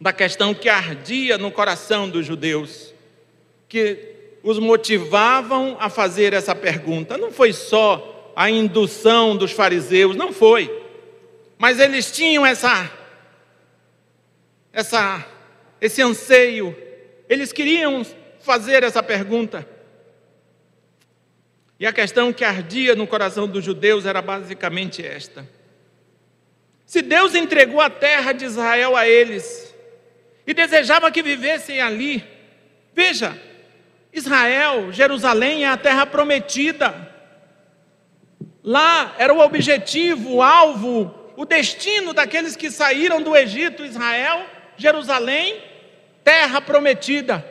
da 0.00 0.12
questão 0.12 0.52
que 0.52 0.68
ardia 0.68 1.38
no 1.38 1.52
coração 1.52 2.10
dos 2.10 2.26
judeus, 2.26 2.92
que 3.68 4.16
os 4.42 4.58
motivavam 4.58 5.76
a 5.78 5.88
fazer 5.88 6.32
essa 6.32 6.52
pergunta. 6.52 7.16
Não 7.16 7.30
foi 7.30 7.52
só 7.52 8.32
a 8.34 8.50
indução 8.50 9.36
dos 9.36 9.52
fariseus, 9.52 10.16
não 10.16 10.32
foi, 10.32 10.68
mas 11.56 11.78
eles 11.78 12.10
tinham 12.10 12.44
essa, 12.44 12.90
essa, 14.72 15.24
esse 15.80 16.02
anseio, 16.02 16.76
eles 17.28 17.52
queriam 17.52 18.04
fazer 18.40 18.82
essa 18.82 19.00
pergunta. 19.00 19.64
E 21.78 21.86
a 21.86 21.92
questão 21.92 22.32
que 22.32 22.42
ardia 22.42 22.96
no 22.96 23.06
coração 23.06 23.46
dos 23.46 23.64
judeus 23.64 24.06
era 24.06 24.20
basicamente 24.20 25.06
esta: 25.06 25.46
se 26.90 27.02
Deus 27.02 27.36
entregou 27.36 27.80
a 27.80 27.88
terra 27.88 28.32
de 28.32 28.44
Israel 28.44 28.96
a 28.96 29.08
eles 29.08 29.72
e 30.44 30.52
desejava 30.52 31.08
que 31.12 31.22
vivessem 31.22 31.80
ali, 31.80 32.24
veja, 32.92 33.40
Israel, 34.12 34.90
Jerusalém 34.90 35.64
é 35.64 35.68
a 35.68 35.76
terra 35.76 36.04
prometida. 36.04 37.14
Lá 38.64 39.14
era 39.18 39.32
o 39.32 39.38
objetivo, 39.38 40.34
o 40.34 40.42
alvo, 40.42 41.14
o 41.36 41.44
destino 41.44 42.12
daqueles 42.12 42.56
que 42.56 42.72
saíram 42.72 43.22
do 43.22 43.36
Egito, 43.36 43.84
Israel, 43.84 44.44
Jerusalém, 44.76 45.62
terra 46.24 46.60
prometida. 46.60 47.46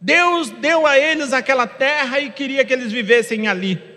Deus 0.00 0.48
deu 0.48 0.86
a 0.86 0.98
eles 0.98 1.34
aquela 1.34 1.66
terra 1.66 2.20
e 2.20 2.30
queria 2.30 2.64
que 2.64 2.72
eles 2.72 2.90
vivessem 2.90 3.48
ali. 3.48 3.93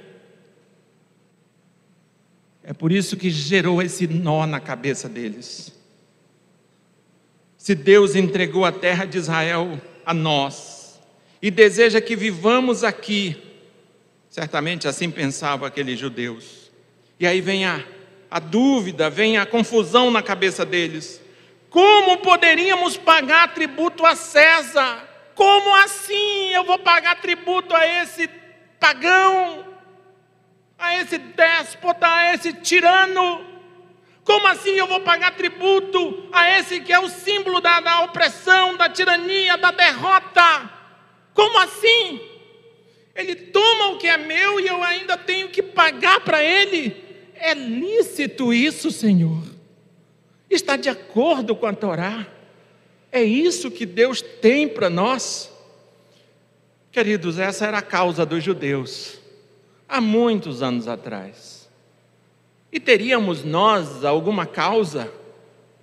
É 2.69 2.73
por 2.73 2.91
isso 2.91 3.15
que 3.15 3.29
gerou 3.29 3.81
esse 3.81 4.05
nó 4.07 4.45
na 4.45 4.59
cabeça 4.59 5.07
deles. 5.07 5.71
Se 7.57 7.73
Deus 7.73 8.13
entregou 8.13 8.65
a 8.65 8.73
terra 8.73 9.05
de 9.05 9.17
Israel 9.17 9.81
a 10.05 10.13
nós 10.13 10.99
e 11.41 11.49
deseja 11.49 12.01
que 12.01 12.13
vivamos 12.13 12.83
aqui, 12.83 13.41
certamente 14.29 14.85
assim 14.85 15.09
pensavam 15.09 15.65
aqueles 15.65 15.97
judeus. 15.97 16.69
E 17.17 17.25
aí 17.25 17.39
vem 17.39 17.65
a, 17.65 17.81
a 18.29 18.37
dúvida, 18.37 19.09
vem 19.09 19.37
a 19.37 19.45
confusão 19.45 20.11
na 20.11 20.21
cabeça 20.21 20.65
deles. 20.65 21.21
Como 21.69 22.17
poderíamos 22.17 22.97
pagar 22.97 23.53
tributo 23.53 24.05
a 24.05 24.13
César? 24.13 25.07
Como 25.35 25.73
assim 25.73 26.49
eu 26.49 26.65
vou 26.65 26.79
pagar 26.79 27.21
tributo 27.21 27.73
a 27.73 28.03
esse 28.03 28.29
pagão, 28.77 29.66
a 30.77 31.01
esse 31.01 31.17
déspota, 31.17 32.07
a 32.07 32.33
esse 32.33 32.53
tirano? 32.53 33.45
Como 34.23 34.45
assim 34.47 34.71
eu 34.71 34.87
vou 34.87 34.99
pagar 34.99 35.35
tributo 35.35 36.27
a 36.33 36.59
esse 36.59 36.81
que 36.81 36.91
é 36.91 36.99
o 36.99 37.07
símbolo 37.07 37.61
da, 37.61 37.79
da 37.79 38.01
opressão, 38.01 38.75
da 38.75 38.89
tirania, 38.89 39.57
da 39.57 39.71
derrota? 39.71 40.69
Como 41.33 41.57
assim? 41.59 42.19
Ele 43.15 43.35
toma 43.35 43.89
o 43.91 43.97
que 43.97 44.07
é 44.07 44.17
meu 44.17 44.59
e 44.59 44.67
eu 44.67 44.83
ainda 44.83 45.17
tenho 45.17 45.49
que 45.49 45.63
pagar 45.63 46.19
para 46.21 46.43
ele? 46.43 46.95
É 47.35 47.53
lícito 47.53 48.53
isso, 48.53 48.91
Senhor? 48.91 49.43
Está 50.49 50.75
de 50.75 50.89
acordo 50.89 51.55
com 51.55 51.65
a 51.65 51.73
Torá? 51.73 52.27
É 53.11 53.23
isso 53.23 53.71
que 53.71 53.85
Deus 53.85 54.21
tem 54.21 54.67
para 54.67 54.89
nós. 54.89 55.51
Queridos, 56.91 57.39
essa 57.39 57.65
era 57.65 57.79
a 57.79 57.81
causa 57.81 58.25
dos 58.25 58.43
judeus, 58.43 59.19
há 59.87 60.01
muitos 60.01 60.61
anos 60.61 60.87
atrás. 60.87 61.69
E 62.71 62.79
teríamos 62.79 63.43
nós 63.43 64.03
alguma 64.03 64.45
causa? 64.45 65.11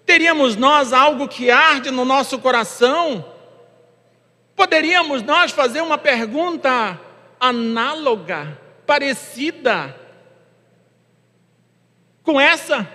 Teríamos 0.05 0.55
nós 0.57 0.93
algo 0.93 1.27
que 1.27 1.51
arde 1.51 1.91
no 1.91 2.05
nosso 2.05 2.39
coração? 2.39 3.25
Poderíamos 4.55 5.23
nós 5.23 5.51
fazer 5.51 5.81
uma 5.81 5.99
pergunta 5.99 7.01
análoga, 7.41 8.59
parecida 8.87 9.99
com 12.23 12.41
essa? 12.41 12.89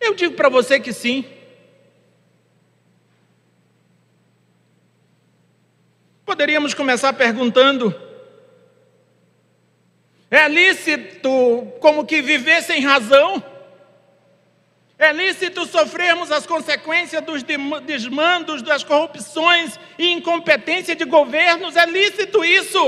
Eu 0.00 0.14
digo 0.14 0.34
para 0.34 0.48
você 0.48 0.80
que 0.80 0.92
sim. 0.92 1.24
Poderíamos 6.24 6.72
começar 6.72 7.12
perguntando: 7.12 7.94
é 10.30 10.48
lícito 10.48 11.72
como 11.80 12.06
que 12.06 12.22
viver 12.22 12.62
sem 12.62 12.80
razão? 12.82 13.42
É 14.96 15.12
lícito 15.12 15.64
sofrermos 15.64 16.30
as 16.30 16.46
consequências 16.46 17.22
dos 17.22 17.42
desmandos, 17.82 18.60
das 18.60 18.84
corrupções 18.84 19.80
e 19.98 20.12
incompetência 20.12 20.94
de 20.94 21.04
governos? 21.04 21.74
É 21.74 21.86
lícito 21.86 22.44
isso? 22.44 22.78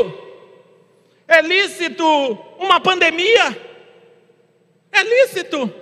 É 1.27 1.41
lícito 1.41 2.05
uma 2.59 2.79
pandemia? 2.79 3.59
É 4.93 5.03
lícito. 5.03 5.73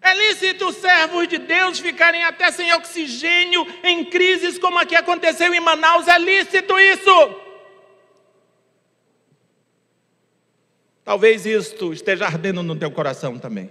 É 0.00 0.14
lícito 0.14 0.72
servos 0.72 1.28
de 1.28 1.38
Deus 1.38 1.78
ficarem 1.78 2.24
até 2.24 2.50
sem 2.50 2.72
oxigênio 2.72 3.66
em 3.82 4.04
crises 4.04 4.58
como 4.58 4.78
a 4.78 4.86
que 4.86 4.96
aconteceu 4.96 5.54
em 5.54 5.60
Manaus? 5.60 6.08
É 6.08 6.18
lícito 6.18 6.78
isso? 6.78 7.43
Talvez 11.04 11.44
isto 11.44 11.92
esteja 11.92 12.24
ardendo 12.24 12.62
no 12.62 12.74
teu 12.74 12.90
coração 12.90 13.38
também. 13.38 13.68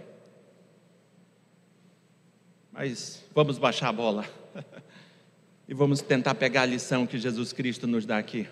Mas 2.71 3.23
vamos 3.33 3.57
baixar 3.57 3.89
a 3.89 3.91
bola 3.91 4.25
e 5.67 5.73
vamos 5.73 6.01
tentar 6.01 6.35
pegar 6.35 6.61
a 6.61 6.65
lição 6.65 7.07
que 7.07 7.17
Jesus 7.17 7.51
Cristo 7.51 7.87
nos 7.87 8.05
dá 8.05 8.17
aqui. 8.17 8.47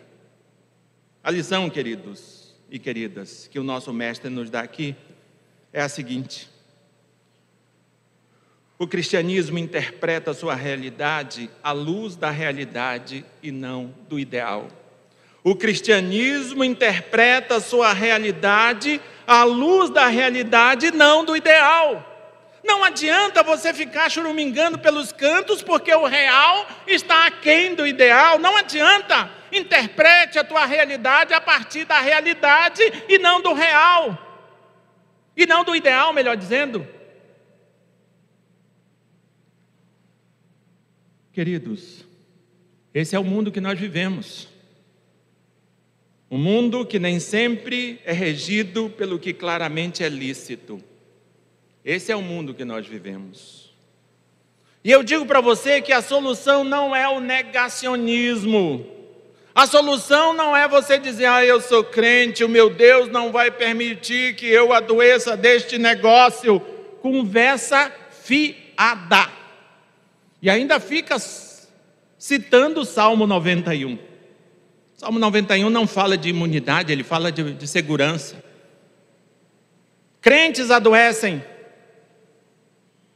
A 1.23 1.29
lição, 1.29 1.69
queridos 1.69 2.55
e 2.71 2.79
queridas, 2.79 3.47
que 3.47 3.59
o 3.59 3.63
nosso 3.63 3.93
Mestre 3.93 4.29
nos 4.29 4.49
dá 4.49 4.61
aqui 4.61 4.95
é 5.71 5.81
a 5.81 5.89
seguinte: 5.89 6.49
o 8.79 8.87
cristianismo 8.87 9.59
interpreta 9.59 10.31
a 10.31 10.33
sua 10.33 10.55
realidade 10.55 11.51
à 11.61 11.71
luz 11.71 12.15
da 12.15 12.31
realidade 12.31 13.23
e 13.43 13.51
não 13.51 13.93
do 14.09 14.19
ideal. 14.19 14.67
O 15.43 15.55
cristianismo 15.55 16.63
interpreta 16.63 17.59
sua 17.59 17.93
realidade 17.93 19.01
à 19.25 19.43
luz 19.43 19.89
da 19.89 20.07
realidade 20.07 20.91
não 20.91 21.25
do 21.25 21.35
ideal. 21.35 22.07
Não 22.63 22.83
adianta 22.83 23.41
você 23.41 23.73
ficar 23.73 24.09
churumingando 24.09 24.77
pelos 24.77 25.11
cantos, 25.11 25.63
porque 25.63 25.91
o 25.93 26.05
real 26.05 26.67
está 26.85 27.25
aquém 27.25 27.73
do 27.73 27.87
ideal. 27.87 28.37
Não 28.37 28.55
adianta. 28.55 29.31
Interprete 29.51 30.37
a 30.37 30.43
tua 30.43 30.65
realidade 30.65 31.33
a 31.33 31.41
partir 31.41 31.85
da 31.85 31.99
realidade 31.99 32.81
e 33.09 33.17
não 33.17 33.41
do 33.41 33.53
real. 33.53 34.15
E 35.35 35.47
não 35.47 35.63
do 35.63 35.75
ideal, 35.75 36.13
melhor 36.13 36.37
dizendo. 36.37 36.87
Queridos, 41.33 42.05
esse 42.93 43.15
é 43.15 43.19
o 43.19 43.23
mundo 43.23 43.51
que 43.51 43.61
nós 43.61 43.79
vivemos. 43.79 44.50
Um 46.31 46.37
mundo 46.37 46.85
que 46.85 46.97
nem 46.97 47.19
sempre 47.19 47.99
é 48.05 48.13
regido 48.13 48.89
pelo 48.89 49.19
que 49.19 49.33
claramente 49.33 50.01
é 50.01 50.07
lícito. 50.07 50.81
Esse 51.83 52.09
é 52.09 52.15
o 52.15 52.21
mundo 52.21 52.53
que 52.53 52.63
nós 52.63 52.87
vivemos. 52.87 53.75
E 54.81 54.89
eu 54.89 55.03
digo 55.03 55.25
para 55.25 55.41
você 55.41 55.81
que 55.81 55.91
a 55.91 56.01
solução 56.01 56.63
não 56.63 56.95
é 56.95 57.05
o 57.09 57.19
negacionismo. 57.19 58.85
A 59.53 59.67
solução 59.67 60.33
não 60.33 60.55
é 60.55 60.69
você 60.69 60.97
dizer, 60.97 61.25
ah, 61.25 61.43
eu 61.43 61.59
sou 61.59 61.83
crente, 61.83 62.45
o 62.45 62.49
meu 62.49 62.69
Deus 62.69 63.09
não 63.09 63.33
vai 63.33 63.51
permitir 63.51 64.35
que 64.35 64.45
eu 64.45 64.71
adoeça 64.71 65.35
deste 65.35 65.77
negócio. 65.77 66.61
Conversa 67.01 67.91
fiada. 68.09 69.29
E 70.41 70.49
ainda 70.49 70.79
fica 70.79 71.17
citando 72.17 72.79
o 72.79 72.85
Salmo 72.85 73.27
91. 73.27 74.10
Salmo 75.01 75.17
91 75.17 75.67
não 75.71 75.87
fala 75.87 76.15
de 76.15 76.29
imunidade, 76.29 76.93
ele 76.93 77.03
fala 77.03 77.31
de, 77.31 77.55
de 77.55 77.67
segurança. 77.67 78.35
Crentes 80.21 80.69
adoecem, 80.69 81.43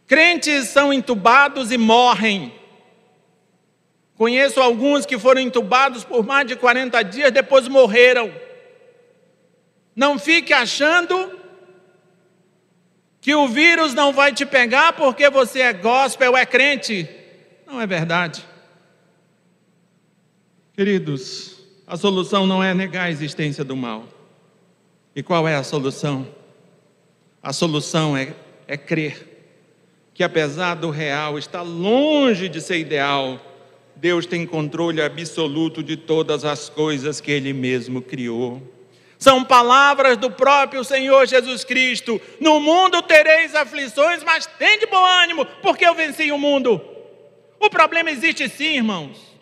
Crentes 0.08 0.69
são 0.69 0.91
entubados 0.91 1.71
e 1.71 1.78
morrem. 1.78 2.52
Conheço 4.15 4.60
alguns 4.60 5.06
que 5.06 5.19
foram 5.19 5.39
entubados 5.39 6.04
por 6.04 6.26
mais 6.26 6.48
de 6.48 6.56
40 6.56 7.04
dias, 7.04 7.32
depois 7.32 7.67
morreram. 7.67 8.34
Não 9.95 10.17
fique 10.17 10.54
achando 10.54 11.39
que 13.21 13.36
o 13.36 13.48
vírus 13.48 13.93
não 13.93 14.12
vai 14.12 14.34
te 14.34 14.43
pegar 14.43 14.93
porque 14.93 15.30
você 15.30 15.62
é 15.62 15.71
gospel, 15.71 16.36
é 16.36 16.48
crente. 16.48 17.08
Não 17.67 17.80
é 17.80 17.86
verdade. 17.86 18.43
Queridos, 20.74 21.54
a 21.88 21.95
solução 21.98 22.48
não 22.48 22.63
é 22.63 22.74
negar 22.74 23.06
a 23.06 23.12
existência 23.12 23.63
do 23.63 23.76
mal. 23.76 24.06
E 25.15 25.21
qual 25.21 25.48
é 25.48 25.56
a 25.56 25.63
solução? 25.63 26.28
A 27.41 27.54
solução 27.54 28.17
é, 28.17 28.34
é 28.67 28.76
crer 28.76 29.36
que 30.15 30.24
apesar 30.24 30.76
do 30.76 30.89
real 30.89 31.38
estar 31.38 31.62
longe 31.62 32.48
de 32.48 32.62
ser 32.62 32.80
ideal, 32.80 33.39
Deus 33.98 34.26
tem 34.26 34.48
controle 34.48 35.02
absoluto 35.02 35.84
de 35.84 35.98
todas 35.98 36.45
as 36.45 36.69
coisas 36.69 37.19
que 37.19 37.32
Ele 37.32 37.52
mesmo 37.54 38.02
criou. 38.02 38.62
São 39.19 39.43
palavras 39.43 40.17
do 40.17 40.32
próprio 40.32 40.84
Senhor 40.84 41.28
Jesus 41.28 41.63
Cristo: 41.63 42.19
No 42.39 42.60
mundo 42.60 43.02
tereis 43.02 43.54
aflições, 43.54 44.24
mas 44.24 44.45
tem 44.45 44.80
de 44.80 44.86
bom 44.86 45.04
ânimo, 45.04 45.45
porque 45.62 45.86
eu 45.86 45.93
venci 45.93 46.32
o 46.32 46.38
mundo. 46.38 46.82
O 47.60 47.69
problema 47.69 48.10
existe 48.10 48.48
sim, 48.50 48.78
irmãos. 48.78 49.35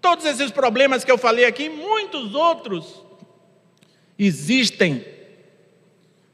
Todos 0.00 0.24
esses 0.24 0.50
problemas 0.50 1.04
que 1.04 1.10
eu 1.10 1.18
falei 1.18 1.44
aqui, 1.44 1.68
muitos 1.68 2.34
outros, 2.34 3.02
existem. 4.18 5.04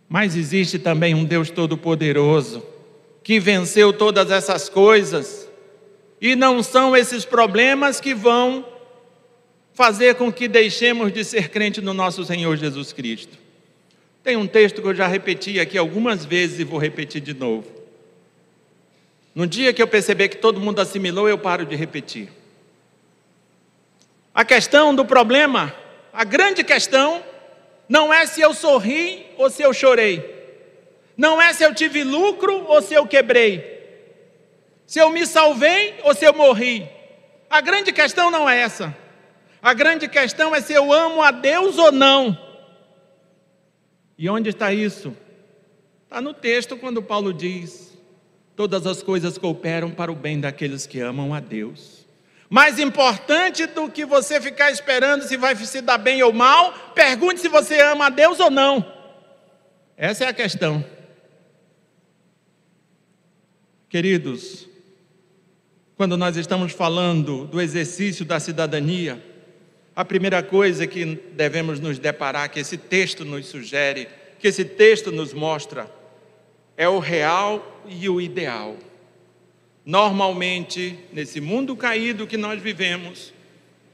Mas 0.09 0.37
existe 0.37 0.79
também 0.79 1.15
um 1.15 1.25
Deus 1.25 1.51
Todo-Poderoso 1.51 2.63
que 3.25 3.41
venceu 3.41 3.93
todas 3.93 4.31
essas 4.31 4.69
coisas. 4.69 5.49
E 6.21 6.37
não 6.37 6.63
são 6.63 6.97
esses 6.97 7.25
problemas 7.25 8.01
que 8.01 8.15
vão 8.15 8.65
fazer 9.75 10.15
com 10.15 10.33
que 10.33 10.47
deixemos 10.47 11.13
de 11.13 11.25
ser 11.25 11.51
crente 11.51 11.81
no 11.81 11.93
nosso 11.93 12.25
Senhor 12.25 12.57
Jesus 12.57 12.93
Cristo. 12.93 13.37
Tem 14.23 14.37
um 14.37 14.47
texto 14.47 14.81
que 14.81 14.89
eu 14.89 14.95
já 14.95 15.07
repeti 15.07 15.61
aqui 15.61 15.77
algumas 15.77 16.25
vezes 16.25 16.61
e 16.61 16.65
vou 16.65 16.79
repetir 16.79 17.21
de 17.21 17.35
novo. 17.35 17.67
No 19.35 19.47
dia 19.47 19.73
que 19.73 19.83
eu 19.83 19.87
perceber 19.87 20.29
que 20.29 20.39
todo 20.39 20.61
mundo 20.61 20.81
assimilou, 20.81 21.29
eu 21.29 21.37
paro 21.37 21.67
de 21.67 21.77
repetir. 21.77 22.29
A 24.37 24.44
questão 24.44 24.94
do 24.94 25.03
problema, 25.03 25.75
a 26.12 26.22
grande 26.22 26.62
questão, 26.62 27.25
não 27.88 28.12
é 28.12 28.27
se 28.27 28.42
eu 28.42 28.53
sorri 28.53 29.25
ou 29.38 29.49
se 29.49 29.62
eu 29.62 29.72
chorei. 29.72 30.22
Não 31.16 31.40
é 31.40 31.55
se 31.55 31.64
eu 31.64 31.75
tive 31.75 32.05
lucro 32.05 32.66
ou 32.66 32.83
se 32.83 32.92
eu 32.92 33.07
quebrei. 33.07 33.64
Se 34.87 34.99
eu 34.99 35.09
me 35.09 35.27
salvei 35.27 35.94
ou 36.03 36.14
se 36.14 36.27
eu 36.27 36.35
morri. 36.35 36.87
A 37.49 37.62
grande 37.62 37.94
questão 37.94 38.31
não 38.31 38.46
é 38.46 38.61
essa. 38.61 38.94
A 39.62 39.72
grande 39.72 40.07
questão 40.07 40.55
é 40.55 40.61
se 40.61 40.75
eu 40.75 40.92
amo 40.92 41.22
a 41.22 41.31
Deus 41.31 41.79
ou 41.79 41.90
não. 41.90 42.38
E 44.18 44.29
onde 44.29 44.51
está 44.51 44.70
isso? 44.70 45.16
Está 46.05 46.20
no 46.20 46.35
texto 46.35 46.77
quando 46.77 47.03
Paulo 47.03 47.33
diz: 47.33 47.96
Todas 48.55 48.87
as 48.87 49.03
coisas 49.03 49.38
cooperam 49.38 49.90
para 49.90 50.12
o 50.12 50.14
bem 50.14 50.38
daqueles 50.38 50.87
que 50.87 51.01
amam 51.01 51.33
a 51.33 51.40
Deus. 51.40 52.06
Mais 52.49 52.79
importante 52.79 53.67
do 53.67 53.91
que 53.91 54.05
você 54.05 54.41
ficar 54.41 54.71
esperando 54.71 55.23
se 55.23 55.37
vai 55.37 55.57
se 55.57 55.81
dar 55.81 55.99
bem 55.99 56.23
ou 56.23 56.33
mal, 56.33 56.73
pergunte 56.95 57.41
se 57.41 57.49
você 57.49 57.81
ama 57.81 58.07
a 58.07 58.11
Deus 58.11 58.39
ou 58.39 58.51
não. 58.51 58.93
Essa 59.97 60.25
é 60.25 60.29
a 60.29 60.33
questão. 60.33 60.85
Queridos, 63.89 64.69
quando 65.97 66.17
nós 66.17 66.37
estamos 66.37 66.73
falando 66.73 67.47
do 67.47 67.61
exercício 67.61 68.25
da 68.25 68.39
cidadania, 68.39 69.23
a 69.95 70.05
primeira 70.05 70.43
coisa 70.43 70.87
que 70.87 71.17
devemos 71.33 71.81
nos 71.81 71.99
deparar, 71.99 72.51
que 72.51 72.61
esse 72.61 72.77
texto 72.77 73.25
nos 73.25 73.47
sugere, 73.47 74.07
que 74.39 74.47
esse 74.47 74.65
texto 74.65 75.11
nos 75.11 75.33
mostra, 75.33 75.91
é 76.77 76.87
o 76.87 76.99
real 76.99 77.83
e 77.89 78.07
o 78.09 78.21
ideal. 78.21 78.77
Normalmente, 79.87 80.99
nesse 81.12 81.40
mundo 81.40 81.77
caído 81.77 82.27
que 82.27 82.37
nós 82.37 82.61
vivemos, 82.61 83.33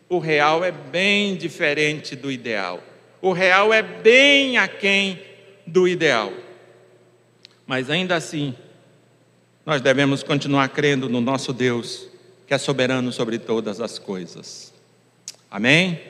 o 0.09 0.19
real 0.19 0.65
é 0.65 0.73
bem 0.73 1.37
diferente 1.37 2.17
do 2.17 2.33
ideal. 2.33 2.83
O 3.21 3.31
real 3.31 3.75
é 3.75 3.83
bem 3.83 4.57
aquém 4.57 5.21
do 5.67 5.87
ideal. 5.87 6.33
Mas 7.67 7.91
ainda 7.91 8.17
assim, 8.17 8.55
nós 9.67 9.83
devemos 9.83 10.23
continuar 10.23 10.71
crendo 10.71 11.11
no 11.11 11.21
nosso 11.21 11.53
Deus, 11.53 12.09
que 12.47 12.55
é 12.55 12.59
soberano 12.59 13.13
sobre 13.13 13.39
todas 13.39 13.79
as 13.79 13.99
coisas. 13.99 14.73
Amém? 15.51 16.01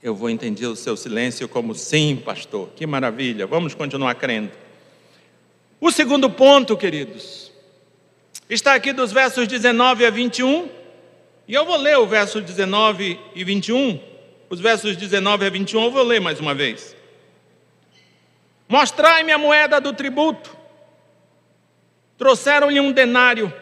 Eu 0.00 0.14
vou 0.14 0.30
entender 0.30 0.66
o 0.66 0.76
seu 0.76 0.96
silêncio 0.96 1.48
como 1.48 1.74
sim, 1.74 2.22
pastor. 2.24 2.70
Que 2.76 2.86
maravilha. 2.86 3.44
Vamos 3.44 3.74
continuar 3.74 4.14
crendo. 4.14 4.52
O 5.80 5.92
segundo 5.92 6.28
ponto, 6.28 6.76
queridos, 6.76 7.52
está 8.50 8.74
aqui 8.74 8.92
dos 8.92 9.12
versos 9.12 9.46
19 9.46 10.04
a 10.04 10.10
21. 10.10 10.68
E 11.46 11.54
eu 11.54 11.64
vou 11.64 11.76
ler 11.76 11.96
o 11.98 12.06
verso 12.06 12.40
19 12.40 13.18
e 13.34 13.44
21. 13.44 14.00
Os 14.50 14.58
versos 14.60 14.96
19 14.96 15.46
a 15.46 15.50
21 15.50 15.84
eu 15.84 15.90
vou 15.90 16.02
ler 16.02 16.20
mais 16.20 16.40
uma 16.40 16.52
vez. 16.52 16.96
Mostrai-me 18.68 19.30
a 19.30 19.38
moeda 19.38 19.80
do 19.80 19.92
tributo. 19.92 20.56
Trouxeram-lhe 22.16 22.80
um 22.80 22.90
denário. 22.90 23.52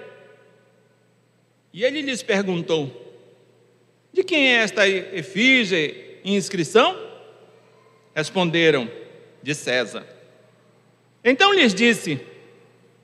E 1.70 1.85
ele 1.85 2.00
lhes 2.00 2.22
perguntou: 2.22 3.14
De 4.11 4.24
quem 4.24 4.48
é 4.48 4.62
esta 4.62 4.88
efígie 4.88 6.18
em 6.24 6.35
inscrição? 6.35 6.98
Responderam: 8.14 8.90
De 9.42 9.55
César. 9.55 10.15
Então 11.26 11.52
lhes 11.52 11.74
disse: 11.74 12.24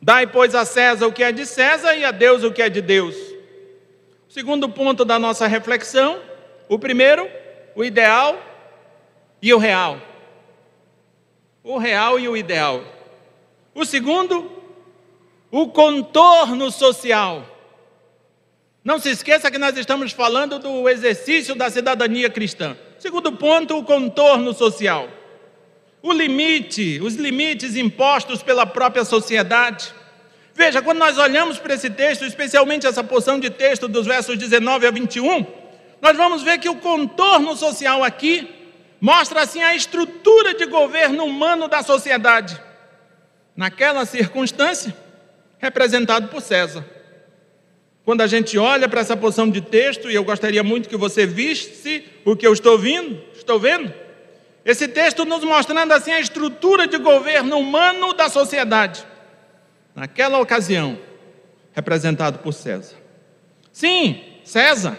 Dai, 0.00 0.28
pois, 0.28 0.54
a 0.54 0.64
César 0.64 1.08
o 1.08 1.12
que 1.12 1.24
é 1.24 1.32
de 1.32 1.44
César 1.44 1.96
e 1.96 2.04
a 2.04 2.12
Deus 2.12 2.44
o 2.44 2.52
que 2.52 2.62
é 2.62 2.70
de 2.70 2.80
Deus. 2.80 3.16
Segundo 4.28 4.68
ponto 4.68 5.04
da 5.04 5.18
nossa 5.18 5.48
reflexão: 5.48 6.22
o 6.68 6.78
primeiro, 6.78 7.28
o 7.74 7.84
ideal 7.84 8.40
e 9.42 9.52
o 9.52 9.58
real. 9.58 10.00
O 11.64 11.78
real 11.78 12.18
e 12.20 12.28
o 12.28 12.36
ideal. 12.36 12.84
O 13.74 13.84
segundo, 13.84 14.50
o 15.50 15.68
contorno 15.68 16.70
social. 16.70 17.48
Não 18.84 18.98
se 18.98 19.10
esqueça 19.10 19.50
que 19.50 19.58
nós 19.58 19.76
estamos 19.76 20.12
falando 20.12 20.58
do 20.58 20.88
exercício 20.88 21.54
da 21.54 21.70
cidadania 21.70 22.30
cristã. 22.30 22.76
Segundo 22.98 23.32
ponto, 23.32 23.76
o 23.76 23.84
contorno 23.84 24.52
social. 24.52 25.08
O 26.02 26.12
limite, 26.12 27.00
os 27.00 27.14
limites 27.14 27.76
impostos 27.76 28.42
pela 28.42 28.66
própria 28.66 29.04
sociedade. 29.04 29.94
Veja, 30.54 30.82
quando 30.82 30.98
nós 30.98 31.16
olhamos 31.16 31.58
para 31.58 31.74
esse 31.74 31.88
texto, 31.88 32.24
especialmente 32.24 32.86
essa 32.86 33.04
porção 33.04 33.38
de 33.38 33.48
texto 33.48 33.86
dos 33.86 34.06
versos 34.06 34.36
19 34.36 34.86
a 34.86 34.90
21, 34.90 35.46
nós 36.00 36.16
vamos 36.16 36.42
ver 36.42 36.58
que 36.58 36.68
o 36.68 36.76
contorno 36.76 37.56
social 37.56 38.02
aqui 38.02 38.48
mostra 39.00 39.42
assim 39.42 39.62
a 39.62 39.74
estrutura 39.74 40.54
de 40.54 40.66
governo 40.66 41.24
humano 41.24 41.68
da 41.68 41.82
sociedade. 41.82 42.60
Naquela 43.56 44.04
circunstância, 44.04 44.96
representado 45.58 46.28
por 46.28 46.42
César. 46.42 46.84
Quando 48.04 48.20
a 48.20 48.26
gente 48.26 48.58
olha 48.58 48.88
para 48.88 49.00
essa 49.00 49.16
porção 49.16 49.48
de 49.48 49.60
texto, 49.60 50.10
e 50.10 50.14
eu 50.14 50.24
gostaria 50.24 50.64
muito 50.64 50.88
que 50.88 50.96
você 50.96 51.24
visse 51.24 52.04
o 52.24 52.34
que 52.34 52.46
eu 52.46 52.52
estou 52.52 52.76
vendo, 52.76 53.22
estou 53.34 53.60
vendo, 53.60 53.92
esse 54.64 54.86
texto 54.86 55.24
nos 55.24 55.42
mostrando 55.42 55.92
assim 55.92 56.12
a 56.12 56.20
estrutura 56.20 56.86
de 56.86 56.98
governo 56.98 57.58
humano 57.58 58.12
da 58.12 58.28
sociedade. 58.28 59.04
Naquela 59.94 60.38
ocasião, 60.38 60.98
representado 61.72 62.38
por 62.38 62.52
César. 62.52 62.96
Sim, 63.72 64.22
César. 64.44 64.98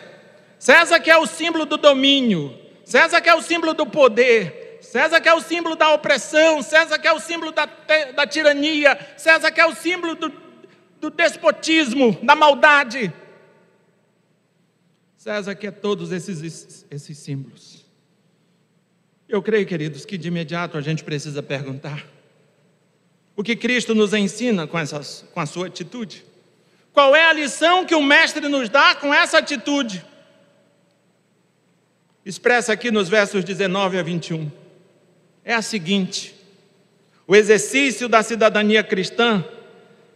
César 0.60 1.00
que 1.00 1.10
é 1.10 1.18
o 1.18 1.26
símbolo 1.26 1.66
do 1.66 1.78
domínio, 1.78 2.58
César 2.84 3.22
que 3.22 3.30
é 3.30 3.36
o 3.36 3.42
símbolo 3.42 3.74
do 3.74 3.86
poder, 3.86 4.80
César 4.82 5.20
que 5.22 5.30
é 5.30 5.34
o 5.34 5.42
símbolo 5.42 5.76
da 5.76 5.94
opressão, 5.94 6.62
César 6.62 7.00
que 7.00 7.08
é 7.08 7.14
o 7.14 7.20
símbolo 7.20 7.52
da, 7.52 7.68
da 8.16 8.28
tirania, 8.28 9.00
César 9.18 9.52
que 9.52 9.62
é 9.62 9.66
o 9.66 9.74
símbolo 9.74 10.16
do, 10.16 10.32
do 11.00 11.10
despotismo, 11.10 12.18
da 12.22 12.36
maldade. 12.36 13.14
César 15.18 15.56
quer 15.56 15.72
todos 15.72 16.12
esses, 16.12 16.86
esses 16.92 17.18
símbolos. 17.18 17.73
Eu 19.34 19.42
creio, 19.42 19.66
queridos, 19.66 20.06
que 20.06 20.16
de 20.16 20.28
imediato 20.28 20.78
a 20.78 20.82
gente 20.82 21.04
precisa 21.04 21.42
perguntar: 21.42 22.06
o 23.36 23.42
que 23.42 23.56
Cristo 23.56 23.96
nos 23.96 24.14
ensina 24.14 24.68
com, 24.68 24.78
essas, 24.78 25.26
com 25.34 25.40
a 25.40 25.48
sua 25.48 25.66
atitude? 25.66 26.24
Qual 26.94 27.16
é 27.16 27.26
a 27.26 27.34
lição 27.34 27.84
que 27.84 27.96
o 27.96 28.04
Mestre 28.04 28.48
nos 28.48 28.70
dá 28.70 28.94
com 28.94 29.12
essa 29.12 29.40
atitude? 29.40 30.06
Expressa 32.24 32.74
aqui 32.74 32.92
nos 32.92 33.10
versos 33.10 33.44
19 33.44 33.98
a 33.98 34.04
21. 34.04 34.52
É 35.44 35.56
a 35.56 35.64
seguinte: 35.64 36.36
o 37.26 37.36
exercício 37.36 38.08
da 38.08 38.22
cidadania 38.22 38.84
cristã 38.84 39.44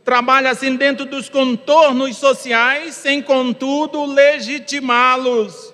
trabalha 0.05 0.51
assim 0.51 0.75
dentro 0.75 1.07
dos 1.07 1.27
contornos 1.27 2.17
sociais, 2.17 2.93
sem 2.93 3.23
contudo 3.23 4.05
legitimá-los. 4.05 5.73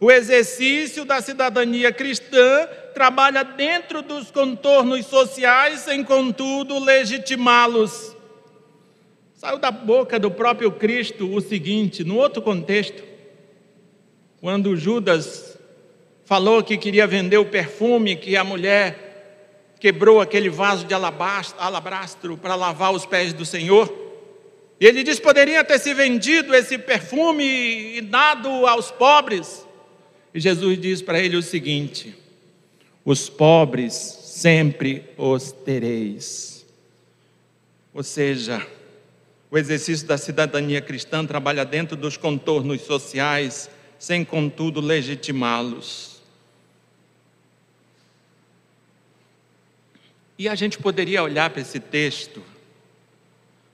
O 0.00 0.10
exercício 0.10 1.04
da 1.04 1.20
cidadania 1.20 1.92
cristã 1.92 2.68
trabalha 2.94 3.42
dentro 3.42 4.00
dos 4.00 4.30
contornos 4.30 5.06
sociais, 5.06 5.80
sem 5.80 6.04
contudo 6.04 6.78
legitimá-los. 6.78 8.16
Saiu 9.34 9.58
da 9.58 9.70
boca 9.70 10.18
do 10.18 10.30
próprio 10.30 10.70
Cristo 10.72 11.32
o 11.32 11.40
seguinte, 11.40 12.04
no 12.04 12.16
outro 12.16 12.42
contexto, 12.42 13.02
quando 14.40 14.76
Judas 14.76 15.58
falou 16.24 16.62
que 16.62 16.76
queria 16.76 17.06
vender 17.06 17.38
o 17.38 17.46
perfume 17.46 18.16
que 18.16 18.36
a 18.36 18.44
mulher 18.44 19.74
quebrou 19.80 20.20
aquele 20.20 20.48
vaso 20.48 20.84
de 20.84 20.94
alabastro 20.94 22.36
para 22.36 22.54
lavar 22.54 22.92
os 22.92 23.06
pés 23.06 23.32
do 23.32 23.44
Senhor. 23.44 23.92
E 24.80 24.86
ele 24.86 25.02
diz: 25.02 25.18
poderia 25.18 25.64
ter 25.64 25.78
se 25.78 25.92
vendido 25.92 26.54
esse 26.54 26.78
perfume 26.78 27.96
e 27.96 28.00
dado 28.00 28.48
aos 28.66 28.90
pobres. 28.90 29.66
E 30.38 30.40
Jesus 30.40 30.80
diz 30.80 31.02
para 31.02 31.18
ele 31.18 31.36
o 31.36 31.42
seguinte: 31.42 32.14
os 33.04 33.28
pobres 33.28 33.92
sempre 33.92 35.02
os 35.16 35.50
tereis. 35.50 36.64
Ou 37.92 38.04
seja, 38.04 38.64
o 39.50 39.58
exercício 39.58 40.06
da 40.06 40.16
cidadania 40.16 40.80
cristã 40.80 41.26
trabalha 41.26 41.64
dentro 41.64 41.96
dos 41.96 42.16
contornos 42.16 42.82
sociais, 42.82 43.68
sem 43.98 44.24
contudo 44.24 44.80
legitimá-los. 44.80 46.22
E 50.38 50.48
a 50.48 50.54
gente 50.54 50.78
poderia 50.78 51.20
olhar 51.20 51.50
para 51.50 51.62
esse 51.62 51.80
texto 51.80 52.44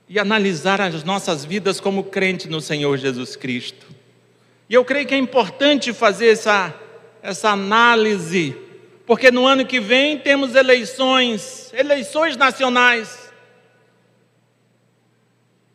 e 0.09 0.17
analisar 0.17 0.81
as 0.81 1.03
nossas 1.03 1.45
vidas 1.45 1.79
como 1.79 2.05
crente 2.05 2.49
no 2.49 2.59
Senhor 2.59 2.97
Jesus 2.97 3.35
Cristo. 3.35 3.94
E 4.69 4.73
eu 4.73 4.83
creio 4.83 5.05
que 5.05 5.13
é 5.13 5.17
importante 5.17 5.93
fazer 5.93 6.27
essa, 6.27 6.73
essa 7.21 7.49
análise, 7.49 8.55
porque 9.05 9.29
no 9.29 9.45
ano 9.45 9.65
que 9.65 9.79
vem 9.79 10.17
temos 10.17 10.55
eleições, 10.55 11.71
eleições 11.73 12.35
nacionais. 12.35 13.31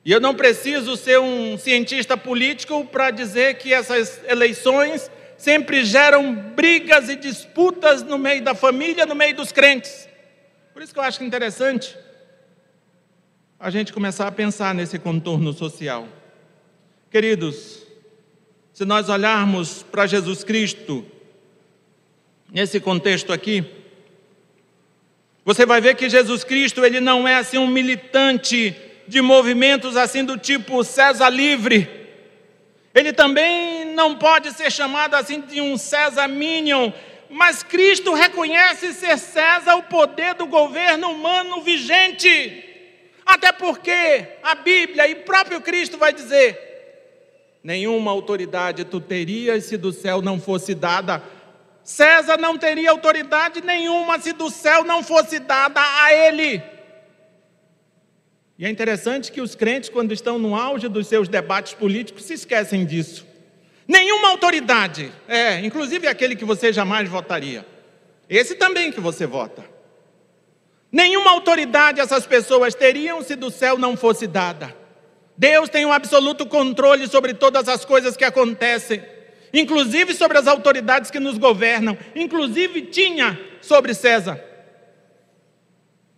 E 0.05 0.11
eu 0.11 0.21
não 0.21 0.35
preciso 0.35 0.97
ser 0.97 1.21
um 1.21 1.57
cientista 1.57 2.17
político 2.17 2.85
para 2.87 3.11
dizer 3.11 3.59
que 3.59 3.73
essas 3.73 4.21
eleições 4.27 5.11
sempre 5.37 5.85
geram 5.85 6.35
brigas 6.35 7.09
e 7.09 7.17
disputas 7.17 8.03
no 8.03 8.19
meio 8.19 8.43
da 8.43 8.55
família, 8.55 9.07
no 9.07 9.15
meio 9.15 9.35
dos 9.37 9.53
crentes. 9.53 10.09
Por 10.73 10.83
isso 10.83 10.93
que 10.93 10.99
eu 10.99 11.05
acho 11.05 11.23
interessante 11.23 11.97
a 13.59 13.71
gente 13.71 13.93
começar 13.93 14.27
a 14.27 14.33
pensar 14.33 14.75
nesse 14.75 14.99
contorno 14.99 15.53
social. 15.53 16.09
Queridos, 17.11 17.90
se 18.81 18.87
nós 18.87 19.11
olharmos 19.11 19.83
para 19.83 20.07
Jesus 20.07 20.43
Cristo, 20.43 21.05
nesse 22.51 22.81
contexto 22.81 23.31
aqui, 23.31 23.63
você 25.45 25.67
vai 25.67 25.83
ver 25.83 25.97
que 25.97 26.09
Jesus 26.09 26.45
Cristo, 26.45 26.83
ele 26.83 26.99
não 26.99 27.29
é 27.29 27.35
assim 27.35 27.59
um 27.59 27.67
militante 27.67 28.75
de 29.07 29.21
movimentos 29.21 29.99
assim 29.99 30.25
do 30.25 30.39
tipo 30.39 30.83
César 30.83 31.29
livre. 31.29 31.91
Ele 32.95 33.13
também 33.13 33.85
não 33.95 34.17
pode 34.17 34.51
ser 34.53 34.73
chamado 34.73 35.15
assim 35.15 35.43
de 35.43 35.61
um 35.61 35.77
César 35.77 36.27
minion, 36.27 36.91
mas 37.29 37.63
Cristo 37.63 38.15
reconhece 38.15 38.95
ser 38.95 39.19
César 39.19 39.75
o 39.77 39.83
poder 39.83 40.33
do 40.33 40.47
governo 40.47 41.11
humano 41.11 41.61
vigente. 41.61 42.65
Até 43.27 43.53
porque 43.53 44.27
a 44.43 44.55
Bíblia 44.55 45.07
e 45.07 45.17
próprio 45.17 45.61
Cristo 45.61 45.99
vai 45.99 46.15
dizer: 46.15 46.70
nenhuma 47.63 48.11
autoridade 48.11 48.85
tu 48.85 49.01
terias 49.01 49.65
se 49.65 49.77
do 49.77 49.93
céu 49.93 50.23
não 50.23 50.41
fosse 50.41 50.75
dada. 50.75 51.23
César 51.83 52.37
não 52.37 52.57
teria 52.57 52.91
autoridade 52.91 53.61
nenhuma 53.61 54.19
se 54.19 54.33
do 54.33 54.51
céu 54.51 54.85
não 54.85 55.03
fosse 55.03 55.39
dada 55.39 55.81
a 55.81 56.13
ele. 56.13 56.63
E 58.59 58.67
é 58.67 58.69
interessante 58.69 59.33
que 59.33 59.41
os 59.41 59.55
crentes, 59.55 59.89
quando 59.89 60.13
estão 60.13 60.39
no 60.39 60.55
auge 60.55 60.87
dos 60.87 61.07
seus 61.07 61.29
debates 61.29 61.73
políticos, 61.73 62.25
se 62.25 62.35
esquecem 62.35 62.85
disso. 62.85 63.27
Nenhuma 63.89 64.29
autoridade, 64.29 65.11
é, 65.27 65.61
inclusive 65.61 66.07
aquele 66.07 66.37
que 66.37 66.45
você 66.45 66.73
jamais 66.73 67.09
votaria. 67.09 67.67
Esse 68.29 68.55
também 68.55 68.93
que 68.93 69.01
você 69.01 69.27
vota. 69.27 69.65
Nenhuma 70.93 71.31
autoridade 71.31 72.01
essas 72.01 72.27
pessoas 72.27 72.75
teriam 72.75 73.23
se 73.23 73.35
do 73.35 73.51
céu 73.51 73.79
não 73.79 73.97
fosse 73.97 74.27
dada. 74.27 74.77
Deus 75.41 75.71
tem 75.71 75.87
um 75.87 75.93
absoluto 75.93 76.45
controle 76.45 77.09
sobre 77.09 77.33
todas 77.33 77.67
as 77.67 77.83
coisas 77.83 78.15
que 78.15 78.25
acontecem, 78.25 79.03
inclusive 79.55 80.13
sobre 80.13 80.37
as 80.37 80.47
autoridades 80.47 81.11
que 81.11 81.19
nos 81.19 81.39
governam, 81.39 81.97
inclusive 82.15 82.83
tinha 82.83 83.41
sobre 83.63 83.95
César. 83.95 84.39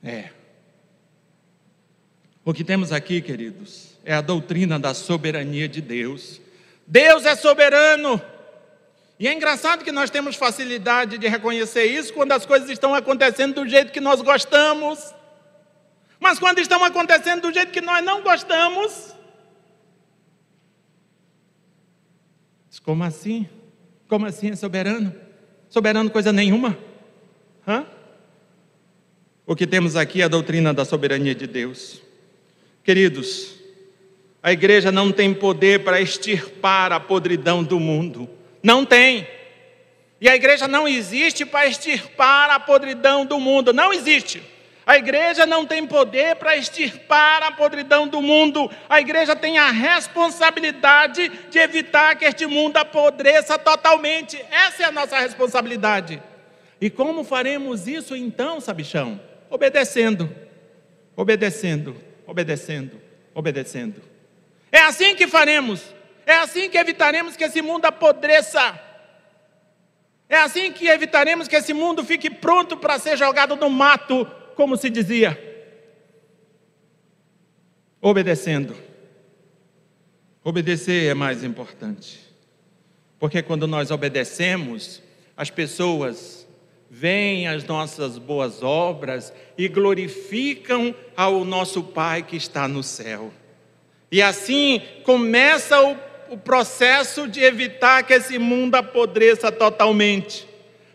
É. 0.02 0.30
O 2.44 2.52
que 2.52 2.64
temos 2.64 2.90
aqui, 2.90 3.20
queridos, 3.20 3.96
é 4.04 4.12
a 4.12 4.20
doutrina 4.20 4.76
da 4.76 4.92
soberania 4.92 5.68
de 5.68 5.80
Deus. 5.80 6.40
Deus 6.84 7.24
é 7.24 7.36
soberano. 7.36 8.20
E 9.20 9.28
é 9.28 9.32
engraçado 9.32 9.84
que 9.84 9.92
nós 9.92 10.10
temos 10.10 10.34
facilidade 10.34 11.16
de 11.16 11.28
reconhecer 11.28 11.84
isso 11.84 12.12
quando 12.12 12.32
as 12.32 12.44
coisas 12.44 12.68
estão 12.68 12.92
acontecendo 12.92 13.62
do 13.62 13.68
jeito 13.68 13.92
que 13.92 14.00
nós 14.00 14.20
gostamos. 14.20 15.14
Mas 16.18 16.40
quando 16.40 16.58
estão 16.58 16.82
acontecendo 16.82 17.42
do 17.42 17.52
jeito 17.52 17.70
que 17.70 17.80
nós 17.80 18.04
não 18.04 18.22
gostamos, 18.22 19.11
como 22.80 23.04
assim? 23.04 23.48
Como 24.08 24.26
assim 24.26 24.50
é 24.50 24.56
soberano? 24.56 25.14
Soberano 25.68 26.10
coisa 26.10 26.32
nenhuma? 26.32 26.76
Hã? 27.66 27.86
O 29.46 29.56
que 29.56 29.66
temos 29.66 29.96
aqui 29.96 30.22
é 30.22 30.24
a 30.24 30.28
doutrina 30.28 30.72
da 30.72 30.84
soberania 30.84 31.34
de 31.34 31.46
Deus. 31.46 32.00
Queridos, 32.84 33.54
a 34.42 34.52
igreja 34.52 34.90
não 34.90 35.12
tem 35.12 35.32
poder 35.32 35.84
para 35.84 36.00
extirpar 36.00 36.92
a 36.92 37.00
podridão 37.00 37.62
do 37.62 37.78
mundo. 37.78 38.28
Não 38.62 38.84
tem. 38.84 39.26
E 40.20 40.28
a 40.28 40.34
igreja 40.34 40.68
não 40.68 40.86
existe 40.86 41.44
para 41.44 41.66
extirpar 41.66 42.50
a 42.50 42.60
podridão 42.60 43.26
do 43.26 43.40
mundo. 43.40 43.72
Não 43.72 43.92
existe. 43.92 44.42
A 44.84 44.96
igreja 44.96 45.46
não 45.46 45.64
tem 45.64 45.86
poder 45.86 46.36
para 46.36 46.56
extirpar 46.56 47.42
a 47.42 47.52
podridão 47.52 48.08
do 48.08 48.20
mundo. 48.20 48.70
A 48.88 49.00
igreja 49.00 49.36
tem 49.36 49.58
a 49.58 49.70
responsabilidade 49.70 51.28
de 51.50 51.58
evitar 51.58 52.16
que 52.16 52.24
este 52.24 52.46
mundo 52.46 52.76
apodreça 52.78 53.56
totalmente. 53.58 54.44
Essa 54.50 54.82
é 54.82 54.86
a 54.86 54.92
nossa 54.92 55.18
responsabilidade. 55.18 56.20
E 56.80 56.90
como 56.90 57.22
faremos 57.22 57.86
isso 57.86 58.16
então, 58.16 58.60
sabichão? 58.60 59.20
Obedecendo, 59.48 60.28
obedecendo, 61.14 61.96
obedecendo, 62.26 63.00
obedecendo. 63.32 64.02
É 64.72 64.80
assim 64.80 65.14
que 65.14 65.28
faremos. 65.28 65.80
É 66.26 66.34
assim 66.34 66.68
que 66.68 66.78
evitaremos 66.78 67.36
que 67.36 67.44
esse 67.44 67.62
mundo 67.62 67.84
apodreça. 67.84 68.80
É 70.28 70.38
assim 70.38 70.72
que 70.72 70.88
evitaremos 70.88 71.46
que 71.46 71.54
esse 71.54 71.72
mundo 71.72 72.02
fique 72.02 72.30
pronto 72.30 72.76
para 72.76 72.98
ser 72.98 73.16
jogado 73.16 73.54
no 73.54 73.68
mato, 73.68 74.26
como 74.54 74.76
se 74.76 74.90
dizia. 74.90 75.38
Obedecendo. 78.00 78.74
Obedecer 80.44 81.08
é 81.08 81.14
mais 81.14 81.44
importante. 81.44 82.20
Porque 83.18 83.42
quando 83.42 83.68
nós 83.68 83.92
obedecemos, 83.92 85.00
as 85.36 85.50
pessoas 85.50 86.46
veem 86.90 87.46
as 87.46 87.64
nossas 87.64 88.18
boas 88.18 88.62
obras 88.62 89.32
e 89.56 89.68
glorificam 89.68 90.94
ao 91.16 91.44
nosso 91.44 91.82
Pai 91.82 92.22
que 92.22 92.36
está 92.36 92.66
no 92.66 92.82
céu. 92.82 93.32
E 94.10 94.20
assim 94.20 94.82
começa 95.04 95.80
o, 95.80 95.96
o 96.30 96.36
processo 96.36 97.26
de 97.28 97.40
evitar 97.40 98.02
que 98.02 98.12
esse 98.12 98.38
mundo 98.38 98.74
apodreça 98.74 99.50
totalmente. 99.50 100.46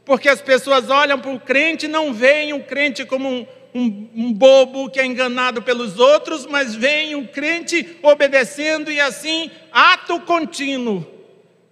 Porque 0.07 0.29
as 0.29 0.41
pessoas 0.41 0.89
olham 0.89 1.19
para 1.19 1.33
o 1.33 1.37
crente 1.37 1.85
e 1.85 1.89
não 1.89 2.13
veem 2.13 2.53
o 2.53 2.63
crente 2.63 3.03
como 3.03 3.27
um, 3.27 3.45
um, 3.75 4.09
um, 4.15 4.33
bobo 4.33 4.89
que 4.89 5.01
é 5.01 5.05
enganado 5.05 5.61
pelos 5.61 5.99
outros, 5.99 6.45
mas 6.45 6.73
veem 6.73 7.13
o 7.17 7.27
crente 7.27 7.97
obedecendo 8.01 8.89
e 8.89 9.01
assim, 9.01 9.51
ato 9.69 10.21
contínuo, 10.21 11.05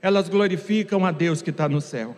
elas 0.02 0.28
glorificam 0.28 1.06
a 1.06 1.13
Deus 1.13 1.41
que 1.41 1.50
está 1.50 1.69
no 1.69 1.80
céu. 1.80 2.13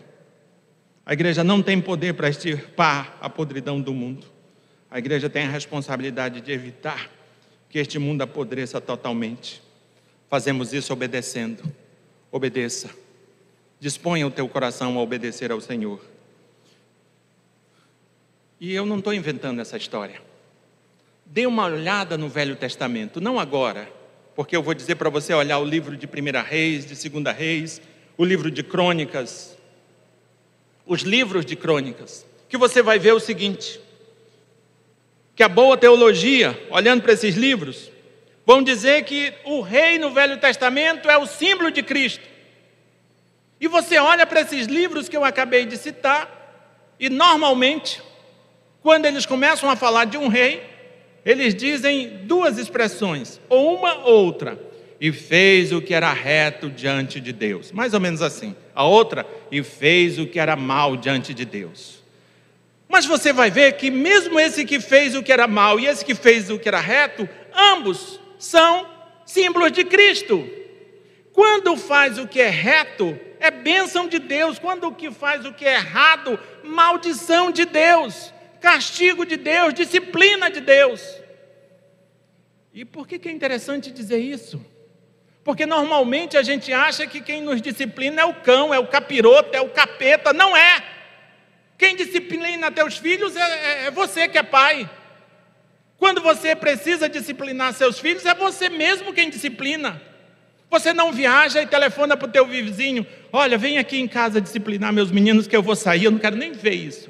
A 1.06 1.13
igreja 1.13 1.43
não 1.43 1.62
tem 1.62 1.80
poder 1.80 2.15
para 2.15 2.30
extirpar 2.30 3.15
a 3.21 3.30
podridão 3.30 3.80
do 3.80 3.93
mundo. 3.93 4.25
A 4.89 4.97
igreja 4.97 5.30
tem 5.30 5.43
a 5.45 5.51
responsabilidade 5.51 6.41
de 6.41 6.51
evitar 6.51 7.12
que 7.69 7.77
este 7.77 7.99
mundo 7.99 8.23
apodreça 8.23 8.82
totalmente. 8.82 9.62
Fazemos 10.27 10.73
isso 10.73 10.91
obedecendo. 10.91 11.62
Obedeça. 12.32 12.89
Disponha 13.79 14.25
o 14.25 14.31
teu 14.31 14.47
coração 14.49 14.97
a 14.97 15.01
obedecer 15.01 15.51
ao 15.51 15.61
Senhor. 15.61 16.01
E 18.59 18.73
eu 18.73 18.85
não 18.85 18.97
estou 18.97 19.13
inventando 19.13 19.61
essa 19.61 19.77
história. 19.77 20.21
Dê 21.25 21.45
uma 21.45 21.65
olhada 21.65 22.17
no 22.17 22.27
Velho 22.27 22.55
Testamento, 22.55 23.21
não 23.21 23.39
agora, 23.39 23.91
porque 24.35 24.55
eu 24.55 24.63
vou 24.63 24.73
dizer 24.73 24.95
para 24.95 25.09
você 25.09 25.33
olhar 25.33 25.59
o 25.59 25.65
livro 25.65 25.95
de 25.95 26.07
Primeira 26.07 26.41
Reis, 26.41 26.85
de 26.85 26.95
Segunda 26.95 27.31
Reis, 27.31 27.81
o 28.17 28.25
livro 28.25 28.49
de 28.49 28.63
Crônicas, 28.63 29.57
os 30.85 31.01
livros 31.01 31.45
de 31.45 31.55
Crônicas, 31.55 32.25
que 32.49 32.57
você 32.57 32.81
vai 32.81 32.97
ver 32.97 33.13
o 33.13 33.19
seguinte: 33.19 33.79
que 35.35 35.43
a 35.43 35.49
boa 35.49 35.77
teologia, 35.77 36.59
olhando 36.71 37.03
para 37.03 37.13
esses 37.13 37.35
livros, 37.35 37.91
vão 38.45 38.63
dizer 38.63 39.03
que 39.03 39.33
o 39.43 39.61
rei 39.61 39.99
no 39.99 40.11
Velho 40.11 40.39
Testamento 40.39 41.09
é 41.09 41.17
o 41.17 41.27
símbolo 41.27 41.69
de 41.69 41.83
Cristo. 41.83 42.37
E 43.59 43.67
você 43.67 43.97
olha 43.97 44.25
para 44.25 44.41
esses 44.41 44.67
livros 44.67 45.09
que 45.09 45.17
eu 45.17 45.25
acabei 45.25 45.65
de 45.65 45.77
citar, 45.77 46.95
e 46.99 47.09
normalmente, 47.09 48.01
quando 48.81 49.05
eles 49.05 49.25
começam 49.25 49.69
a 49.69 49.75
falar 49.75 50.05
de 50.05 50.17
um 50.17 50.27
rei, 50.27 50.63
eles 51.25 51.53
dizem 51.53 52.21
duas 52.23 52.57
expressões, 52.57 53.39
ou 53.49 53.75
uma 53.77 53.95
ou 54.05 54.25
outra. 54.25 54.59
E 54.99 55.11
fez 55.11 55.71
o 55.71 55.81
que 55.81 55.93
era 55.93 56.11
reto 56.11 56.69
diante 56.69 57.19
de 57.19 57.31
Deus. 57.31 57.71
Mais 57.71 57.93
ou 57.93 57.99
menos 57.99 58.21
assim. 58.21 58.55
A 58.73 58.83
outra, 58.83 59.27
e 59.51 59.61
fez 59.61 60.17
o 60.17 60.25
que 60.25 60.39
era 60.39 60.55
mal 60.55 60.97
diante 60.97 61.33
de 61.33 61.45
Deus. 61.45 62.03
Mas 62.89 63.05
você 63.05 63.33
vai 63.33 63.51
ver 63.51 63.73
que, 63.73 63.91
mesmo 63.91 64.39
esse 64.39 64.65
que 64.65 64.79
fez 64.79 65.13
o 65.15 65.21
que 65.21 65.31
era 65.31 65.47
mal 65.47 65.79
e 65.79 65.85
esse 65.85 66.03
que 66.03 66.15
fez 66.15 66.49
o 66.49 66.57
que 66.57 66.67
era 66.67 66.79
reto, 66.79 67.27
ambos 67.53 68.19
são 68.39 68.87
símbolos 69.25 69.71
de 69.71 69.83
Cristo. 69.83 70.47
Quando 71.33 71.75
faz 71.75 72.17
o 72.17 72.27
que 72.27 72.39
é 72.39 72.49
reto, 72.49 73.19
é 73.39 73.52
bênção 73.52 74.08
de 74.08 74.19
Deus. 74.19 74.60
Quando 74.60 74.88
o 74.88 74.95
que 74.95 75.12
faz 75.12 75.45
o 75.45 75.54
que 75.54 75.65
é 75.65 75.76
errado, 75.76 76.39
maldição 76.63 77.52
de 77.52 77.65
Deus, 77.65 78.34
castigo 78.60 79.26
de 79.26 79.38
Deus, 79.38 79.73
disciplina 79.73 80.50
de 80.50 80.62
Deus. 80.62 81.02
E 82.73 82.86
por 82.86 83.08
que, 83.08 83.28
é 83.28 83.32
interessante 83.32 83.91
dizer 83.91 84.19
isso? 84.19 84.63
Porque 85.43 85.65
normalmente 85.65 86.38
a 86.38 86.43
gente 86.43 86.71
acha 86.73 87.08
que 87.08 87.21
quem 87.21 87.41
nos 87.41 87.62
disciplina 87.62 88.21
é 88.21 88.26
o 88.26 88.36
cão, 88.36 88.73
é 88.73 88.80
o 88.80 88.88
capiroto, 88.88 89.56
é 89.56 89.62
o 89.62 89.69
capeta. 89.69 90.34
Não 90.34 90.56
é. 90.56 90.84
Quem 91.78 91.95
disciplina 91.95 92.71
teus 92.71 92.97
filhos 92.97 93.36
é, 93.36 93.39
é, 93.41 93.86
é 93.86 93.91
você 93.91 94.28
que 94.28 94.38
é 94.38 94.43
pai. 94.43 94.89
Quando 95.97 96.21
você 96.21 96.56
precisa 96.56 97.10
disciplinar 97.10 97.73
seus 97.73 98.00
filhos, 98.00 98.26
é 98.26 98.36
você 98.36 98.69
mesmo 98.69 99.13
quem 99.13 99.30
disciplina. 99.30 100.02
Você 100.69 100.93
não 100.93 101.12
viaja 101.12 101.62
e 101.62 101.67
telefona 101.67 102.17
para 102.17 102.27
o 102.27 102.32
teu 102.32 102.45
vizinho: 102.45 103.06
olha, 103.32 103.58
vem 103.58 103.77
aqui 103.77 103.97
em 103.97 104.08
casa 104.08 104.41
disciplinar 104.41 104.91
meus 104.91 105.12
meninos 105.12 105.47
que 105.47 105.56
eu 105.56 105.63
vou 105.63 105.75
sair, 105.75 106.06
eu 106.06 106.12
não 106.12 106.19
quero 106.19 106.36
nem 106.36 106.51
ver 106.51 106.75
isso. 106.75 107.10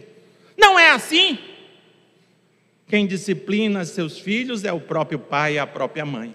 Não 0.58 0.78
é 0.78 0.92
assim. 0.92 1.40
Quem 2.88 3.06
disciplina 3.06 3.84
seus 3.84 4.18
filhos 4.18 4.64
é 4.64 4.72
o 4.72 4.80
próprio 4.80 5.20
pai 5.20 5.56
e 5.56 5.60
a 5.60 5.68
própria 5.68 6.06
mãe. 6.06 6.34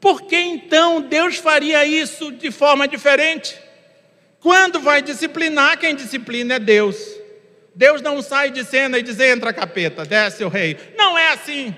Por 0.00 0.22
que 0.22 0.36
então 0.36 1.00
Deus 1.00 1.36
faria 1.36 1.84
isso 1.86 2.32
de 2.32 2.50
forma 2.50 2.88
diferente? 2.88 3.56
Quando 4.40 4.80
vai 4.80 5.00
disciplinar, 5.00 5.78
quem 5.78 5.94
disciplina 5.94 6.54
é 6.54 6.58
Deus. 6.58 6.96
Deus 7.74 8.02
não 8.02 8.20
sai 8.20 8.50
de 8.50 8.64
cena 8.64 8.98
e 8.98 9.02
diz: 9.02 9.20
entra 9.20 9.52
capeta, 9.52 10.04
desce 10.04 10.42
o 10.44 10.48
rei. 10.48 10.76
Não 10.96 11.16
é 11.16 11.28
assim. 11.28 11.74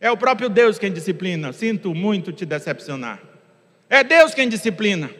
É 0.00 0.10
o 0.10 0.16
próprio 0.16 0.48
Deus 0.48 0.78
quem 0.78 0.92
disciplina. 0.92 1.52
Sinto 1.52 1.94
muito 1.94 2.32
te 2.32 2.46
decepcionar. 2.46 3.20
É 3.88 4.02
Deus 4.02 4.34
quem 4.34 4.48
disciplina. 4.48 5.10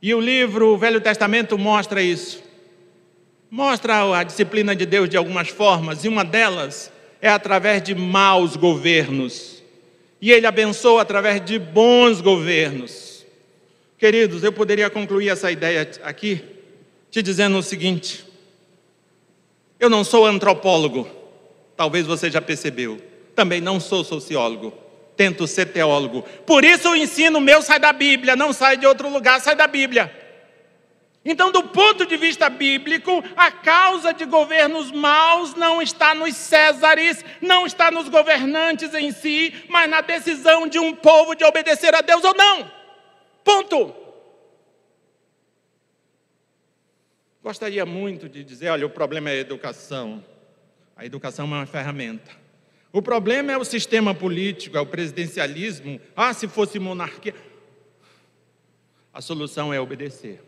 E 0.00 0.14
o 0.14 0.20
livro 0.20 0.68
o 0.68 0.78
Velho 0.78 1.00
Testamento 1.00 1.58
mostra 1.58 2.02
isso. 2.02 2.42
Mostra 3.50 4.18
a 4.18 4.22
disciplina 4.22 4.74
de 4.74 4.84
Deus 4.84 5.08
de 5.08 5.16
algumas 5.16 5.48
formas, 5.48 6.04
e 6.04 6.08
uma 6.08 6.24
delas 6.24 6.90
é 7.20 7.28
através 7.28 7.82
de 7.82 7.94
maus 7.94 8.56
governos. 8.56 9.62
E 10.20 10.32
ele 10.32 10.46
abençoa 10.46 11.02
através 11.02 11.44
de 11.44 11.58
bons 11.58 12.20
governos. 12.20 13.24
Queridos, 13.98 14.42
eu 14.42 14.52
poderia 14.52 14.90
concluir 14.90 15.28
essa 15.28 15.50
ideia 15.50 15.88
aqui 16.02 16.42
te 17.10 17.22
dizendo 17.22 17.56
o 17.56 17.62
seguinte: 17.62 18.24
eu 19.78 19.88
não 19.88 20.02
sou 20.02 20.26
antropólogo, 20.26 21.08
talvez 21.76 22.04
você 22.06 22.30
já 22.30 22.40
percebeu, 22.40 23.00
também 23.36 23.60
não 23.60 23.78
sou 23.78 24.02
sociólogo, 24.02 24.72
tento 25.16 25.46
ser 25.46 25.66
teólogo. 25.66 26.22
Por 26.46 26.64
isso 26.64 26.90
o 26.90 26.96
ensino 26.96 27.40
meu 27.40 27.62
sai 27.62 27.78
da 27.78 27.92
Bíblia, 27.92 28.36
não 28.36 28.52
sai 28.52 28.76
de 28.76 28.86
outro 28.86 29.08
lugar, 29.08 29.40
sai 29.40 29.54
da 29.54 29.66
Bíblia. 29.66 30.24
Então, 31.24 31.50
do 31.50 31.62
ponto 31.62 32.04
de 32.04 32.18
vista 32.18 32.50
bíblico, 32.50 33.24
a 33.34 33.50
causa 33.50 34.12
de 34.12 34.26
governos 34.26 34.90
maus 34.90 35.54
não 35.54 35.80
está 35.80 36.14
nos 36.14 36.36
Césares, 36.36 37.24
não 37.40 37.64
está 37.64 37.90
nos 37.90 38.10
governantes 38.10 38.92
em 38.92 39.10
si, 39.10 39.64
mas 39.68 39.88
na 39.88 40.02
decisão 40.02 40.68
de 40.68 40.78
um 40.78 40.94
povo 40.94 41.34
de 41.34 41.42
obedecer 41.42 41.94
a 41.94 42.02
Deus 42.02 42.22
ou 42.22 42.34
não. 42.34 42.70
Ponto. 43.42 43.94
Gostaria 47.42 47.86
muito 47.86 48.28
de 48.28 48.44
dizer: 48.44 48.68
olha, 48.68 48.86
o 48.86 48.90
problema 48.90 49.30
é 49.30 49.34
a 49.34 49.36
educação. 49.36 50.22
A 50.94 51.06
educação 51.06 51.46
é 51.46 51.48
uma 51.48 51.66
ferramenta. 51.66 52.43
O 52.94 53.02
problema 53.02 53.50
é 53.50 53.58
o 53.58 53.64
sistema 53.64 54.14
político, 54.14 54.76
é 54.76 54.80
o 54.80 54.86
presidencialismo. 54.86 56.00
Ah, 56.14 56.32
se 56.32 56.46
fosse 56.46 56.78
monarquia. 56.78 57.34
A 59.12 59.20
solução 59.20 59.74
é 59.74 59.80
obedecer. 59.80 60.40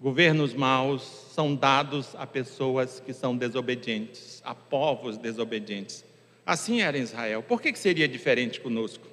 Governos 0.00 0.52
maus 0.52 1.04
são 1.32 1.54
dados 1.54 2.16
a 2.16 2.26
pessoas 2.26 2.98
que 2.98 3.12
são 3.12 3.36
desobedientes, 3.36 4.42
a 4.44 4.52
povos 4.52 5.16
desobedientes. 5.16 6.04
Assim 6.44 6.80
era 6.80 6.98
em 6.98 7.02
Israel. 7.02 7.40
Por 7.40 7.62
que 7.62 7.72
seria 7.76 8.08
diferente 8.08 8.60
conosco? 8.60 9.06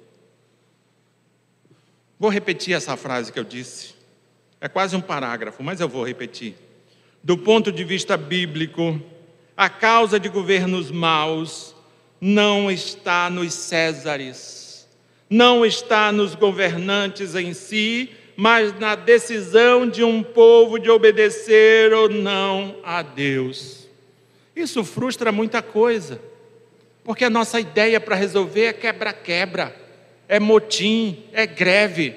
Vou 2.18 2.28
repetir 2.28 2.74
essa 2.74 2.96
frase 2.96 3.32
que 3.32 3.38
eu 3.38 3.44
disse. 3.44 3.94
É 4.60 4.66
quase 4.68 4.96
um 4.96 5.00
parágrafo, 5.00 5.62
mas 5.62 5.78
eu 5.78 5.88
vou 5.88 6.04
repetir. 6.04 6.56
Do 7.22 7.38
ponto 7.38 7.70
de 7.70 7.84
vista 7.84 8.16
bíblico, 8.16 9.00
a 9.56 9.70
causa 9.70 10.18
de 10.18 10.28
governos 10.28 10.90
maus 10.90 11.73
não 12.26 12.70
está 12.70 13.28
nos 13.28 13.52
Césares, 13.52 14.88
não 15.28 15.62
está 15.62 16.10
nos 16.10 16.34
governantes 16.34 17.34
em 17.34 17.52
si, 17.52 18.12
mas 18.34 18.72
na 18.80 18.94
decisão 18.94 19.86
de 19.86 20.02
um 20.02 20.22
povo 20.22 20.78
de 20.78 20.88
obedecer 20.88 21.92
ou 21.92 22.08
não 22.08 22.76
a 22.82 23.02
Deus. 23.02 23.86
Isso 24.56 24.82
frustra 24.82 25.30
muita 25.30 25.60
coisa, 25.60 26.18
porque 27.04 27.26
a 27.26 27.30
nossa 27.30 27.60
ideia 27.60 28.00
para 28.00 28.16
resolver 28.16 28.64
é 28.64 28.72
quebra-quebra, 28.72 29.76
é 30.26 30.40
motim, 30.40 31.24
é 31.30 31.46
greve. 31.46 32.14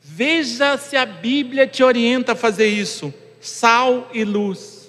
Veja 0.00 0.78
se 0.78 0.96
a 0.96 1.04
Bíblia 1.04 1.66
te 1.66 1.82
orienta 1.82 2.32
a 2.32 2.36
fazer 2.36 2.68
isso. 2.68 3.12
Sal 3.40 4.08
e 4.14 4.22
luz. 4.22 4.88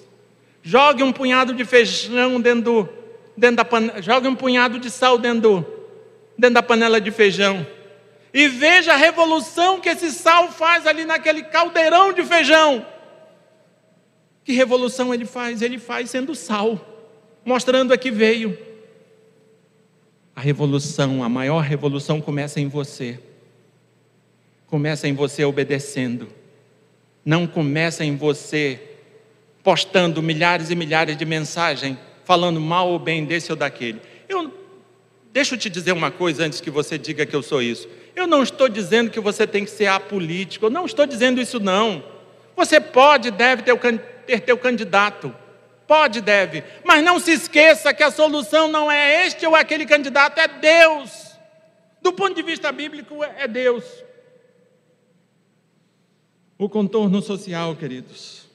Jogue 0.62 1.02
um 1.02 1.12
punhado 1.12 1.52
de 1.52 1.64
feijão 1.64 2.40
dentro, 2.40 2.62
do, 2.62 3.05
dentro 3.36 3.56
da 3.56 3.64
panela, 3.64 4.00
jogue 4.00 4.28
um 4.28 4.34
punhado 4.34 4.78
de 4.78 4.90
sal 4.90 5.18
dentro, 5.18 5.66
dentro 6.38 6.54
da 6.54 6.62
panela 6.62 7.00
de 7.00 7.10
feijão 7.10 7.66
e 8.38 8.48
veja 8.48 8.92
a 8.92 8.96
revolução 8.96 9.80
que 9.80 9.88
esse 9.88 10.10
sal 10.10 10.52
faz 10.52 10.86
ali 10.86 11.06
naquele 11.06 11.42
caldeirão 11.44 12.12
de 12.12 12.22
feijão. 12.22 12.84
Que 14.44 14.52
revolução 14.52 15.14
ele 15.14 15.24
faz? 15.24 15.62
Ele 15.62 15.78
faz 15.78 16.10
sendo 16.10 16.34
sal, 16.34 16.78
mostrando 17.42 17.94
a 17.94 17.96
que 17.96 18.10
veio. 18.10 18.58
A 20.34 20.40
revolução, 20.42 21.24
a 21.24 21.30
maior 21.30 21.60
revolução 21.60 22.20
começa 22.20 22.60
em 22.60 22.68
você. 22.68 23.18
Começa 24.66 25.08
em 25.08 25.14
você 25.14 25.42
obedecendo. 25.42 26.28
Não 27.24 27.46
começa 27.46 28.04
em 28.04 28.16
você 28.16 28.78
postando 29.62 30.22
milhares 30.22 30.70
e 30.70 30.74
milhares 30.74 31.16
de 31.16 31.24
mensagens 31.24 31.96
falando 32.26 32.60
mal 32.60 32.88
ou 32.88 32.98
bem 32.98 33.24
desse 33.24 33.50
ou 33.52 33.56
daquele. 33.56 34.02
Eu 34.28 34.52
deixa 35.32 35.54
eu 35.54 35.58
te 35.58 35.70
dizer 35.70 35.92
uma 35.92 36.10
coisa 36.10 36.44
antes 36.44 36.60
que 36.60 36.70
você 36.70 36.98
diga 36.98 37.24
que 37.24 37.36
eu 37.36 37.42
sou 37.42 37.62
isso. 37.62 37.88
Eu 38.16 38.26
não 38.26 38.42
estou 38.42 38.68
dizendo 38.68 39.10
que 39.10 39.20
você 39.20 39.46
tem 39.46 39.64
que 39.64 39.70
ser 39.70 39.86
apolítico, 39.86 40.66
eu 40.66 40.70
não 40.70 40.84
estou 40.84 41.06
dizendo 41.06 41.40
isso 41.40 41.60
não. 41.60 42.02
Você 42.56 42.80
pode, 42.80 43.30
deve 43.30 43.62
ter, 43.62 43.78
ter 44.26 44.40
teu 44.40 44.58
candidato. 44.58 45.34
Pode, 45.86 46.20
deve. 46.20 46.64
Mas 46.82 47.04
não 47.04 47.20
se 47.20 47.32
esqueça 47.32 47.94
que 47.94 48.02
a 48.02 48.10
solução 48.10 48.66
não 48.66 48.90
é 48.90 49.24
este 49.26 49.46
ou 49.46 49.54
aquele 49.54 49.86
candidato, 49.86 50.40
é 50.40 50.48
Deus. 50.48 51.38
Do 52.02 52.12
ponto 52.12 52.34
de 52.34 52.42
vista 52.42 52.72
bíblico, 52.72 53.22
é 53.22 53.46
Deus. 53.46 53.84
O 56.58 56.68
contorno 56.68 57.22
social, 57.22 57.76
queridos. 57.76 58.45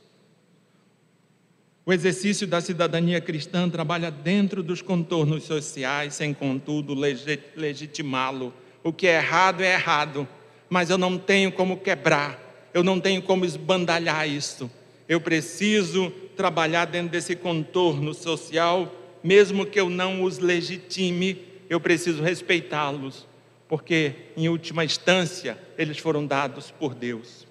O 1.86 1.92
exercício 1.92 2.46
da 2.48 2.62
cidadania 2.62 3.20
cristã 3.20 3.70
trabalha 3.70 4.12
dentro 4.12 4.62
dos 4.62 4.82
contornos 4.82 5.44
sociais, 5.44 6.16
sem 6.16 6.34
contudo 6.34 6.94
legitimá-lo 6.94 8.54
o 8.84 8.92
que 8.92 9.08
é 9.08 9.18
errado 9.18 9.62
é 9.62 9.74
errado, 9.74 10.28
mas 10.70 10.90
eu 10.90 10.98
não 10.98 11.18
tenho 11.18 11.52
como 11.52 11.78
quebrar, 11.78 12.70
eu 12.74 12.84
não 12.84 13.00
tenho 13.00 13.22
como 13.22 13.46
esbandalhar 13.46 14.28
isso. 14.28 14.72
Eu 15.08 15.22
preciso 15.22 16.10
trabalhar 16.36 16.86
dentro 16.86 17.10
desse 17.10 17.36
contorno 17.36 18.14
social, 18.14 18.92
mesmo 19.24 19.66
que 19.66 19.80
eu 19.80 19.90
não 19.90 20.24
os 20.24 20.40
legitime, 20.40 21.44
eu 21.70 21.80
preciso 21.80 22.24
respeitá-los, 22.24 23.28
porque 23.68 24.14
em 24.36 24.50
última 24.50 24.84
instância 24.84 25.58
eles 25.78 26.00
foram 26.00 26.26
dados 26.26 26.72
por 26.72 26.96
Deus. 26.96 27.46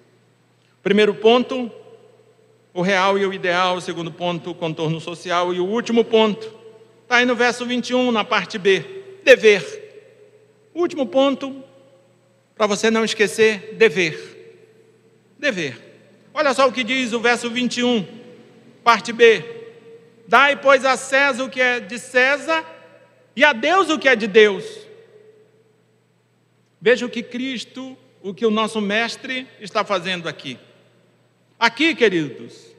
Primeiro 0.83 1.15
ponto, 1.15 1.71
o 2.73 2.81
real 2.81 3.17
e 3.17 3.25
o 3.25 3.33
ideal. 3.33 3.77
O 3.77 3.81
segundo 3.81 4.11
ponto, 4.11 4.51
o 4.51 4.55
contorno 4.55 4.99
social. 4.99 5.53
E 5.53 5.59
o 5.59 5.65
último 5.65 6.03
ponto, 6.03 6.51
está 7.03 7.17
aí 7.17 7.25
no 7.25 7.35
verso 7.35 7.65
21, 7.65 8.11
na 8.11 8.23
parte 8.23 8.57
B: 8.57 8.85
dever. 9.23 9.79
Último 10.73 11.05
ponto, 11.05 11.63
para 12.55 12.67
você 12.67 12.89
não 12.89 13.03
esquecer: 13.03 13.75
dever. 13.75 14.37
Dever. 15.37 15.91
Olha 16.33 16.53
só 16.53 16.67
o 16.67 16.71
que 16.71 16.83
diz 16.83 17.13
o 17.13 17.19
verso 17.19 17.49
21, 17.49 18.05
parte 18.83 19.11
B: 19.11 19.43
Dai, 20.27 20.55
pois, 20.55 20.85
a 20.85 20.95
César 20.95 21.43
o 21.43 21.49
que 21.49 21.59
é 21.59 21.79
de 21.79 21.99
César 21.99 22.63
e 23.35 23.43
a 23.43 23.53
Deus 23.53 23.89
o 23.89 23.99
que 23.99 24.07
é 24.07 24.15
de 24.15 24.27
Deus. 24.27 24.65
Veja 26.79 27.05
o 27.05 27.09
que 27.09 27.21
Cristo, 27.21 27.97
o 28.21 28.33
que 28.33 28.45
o 28.45 28.51
nosso 28.51 28.81
Mestre 28.81 29.47
está 29.59 29.83
fazendo 29.83 30.27
aqui. 30.27 30.57
Aqui, 31.61 31.93
queridos, 31.93 32.75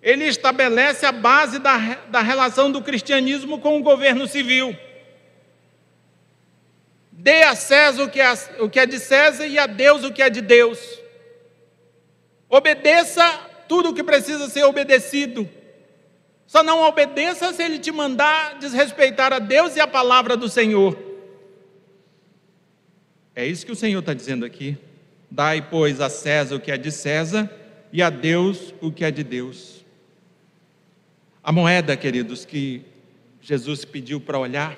ele 0.00 0.26
estabelece 0.26 1.04
a 1.04 1.10
base 1.10 1.58
da, 1.58 1.76
da 2.08 2.20
relação 2.20 2.70
do 2.70 2.80
cristianismo 2.80 3.58
com 3.58 3.76
o 3.76 3.82
governo 3.82 4.28
civil. 4.28 4.78
Dê 7.10 7.42
a 7.42 7.56
César 7.56 8.04
o 8.04 8.08
que 8.08 8.20
é, 8.20 8.32
o 8.60 8.70
que 8.70 8.78
é 8.78 8.86
de 8.86 9.00
César 9.00 9.48
e 9.48 9.58
a 9.58 9.66
Deus 9.66 10.04
o 10.04 10.12
que 10.12 10.22
é 10.22 10.30
de 10.30 10.40
Deus. 10.40 10.78
Obedeça 12.48 13.28
tudo 13.66 13.88
o 13.88 13.92
que 13.92 14.04
precisa 14.04 14.48
ser 14.48 14.62
obedecido. 14.62 15.50
Só 16.46 16.62
não 16.62 16.82
obedeça 16.82 17.52
se 17.52 17.64
ele 17.64 17.80
te 17.80 17.90
mandar 17.90 18.60
desrespeitar 18.60 19.32
a 19.32 19.40
Deus 19.40 19.74
e 19.74 19.80
a 19.80 19.88
palavra 19.88 20.36
do 20.36 20.48
Senhor. 20.48 20.96
É 23.34 23.44
isso 23.44 23.66
que 23.66 23.72
o 23.72 23.76
Senhor 23.76 23.98
está 23.98 24.14
dizendo 24.14 24.44
aqui. 24.44 24.78
Dai, 25.28 25.66
pois, 25.68 26.00
a 26.00 26.08
César 26.08 26.54
o 26.54 26.60
que 26.60 26.70
é 26.70 26.76
de 26.78 26.92
César 26.92 27.63
e 27.94 28.02
a 28.02 28.10
Deus 28.10 28.74
o 28.80 28.90
que 28.90 29.04
é 29.04 29.10
de 29.12 29.22
Deus. 29.22 29.84
A 31.44 31.52
moeda, 31.52 31.96
queridos, 31.96 32.44
que 32.44 32.84
Jesus 33.40 33.84
pediu 33.84 34.20
para 34.20 34.36
olhar, 34.36 34.76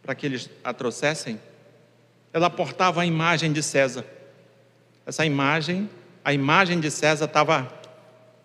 para 0.00 0.14
que 0.14 0.24
eles 0.24 0.48
a 0.62 0.72
trouxessem, 0.72 1.40
ela 2.32 2.48
portava 2.48 3.02
a 3.02 3.06
imagem 3.06 3.52
de 3.52 3.64
César. 3.64 4.04
Essa 5.04 5.26
imagem, 5.26 5.90
a 6.24 6.32
imagem 6.32 6.78
de 6.78 6.88
César 6.88 7.24
estava 7.24 7.68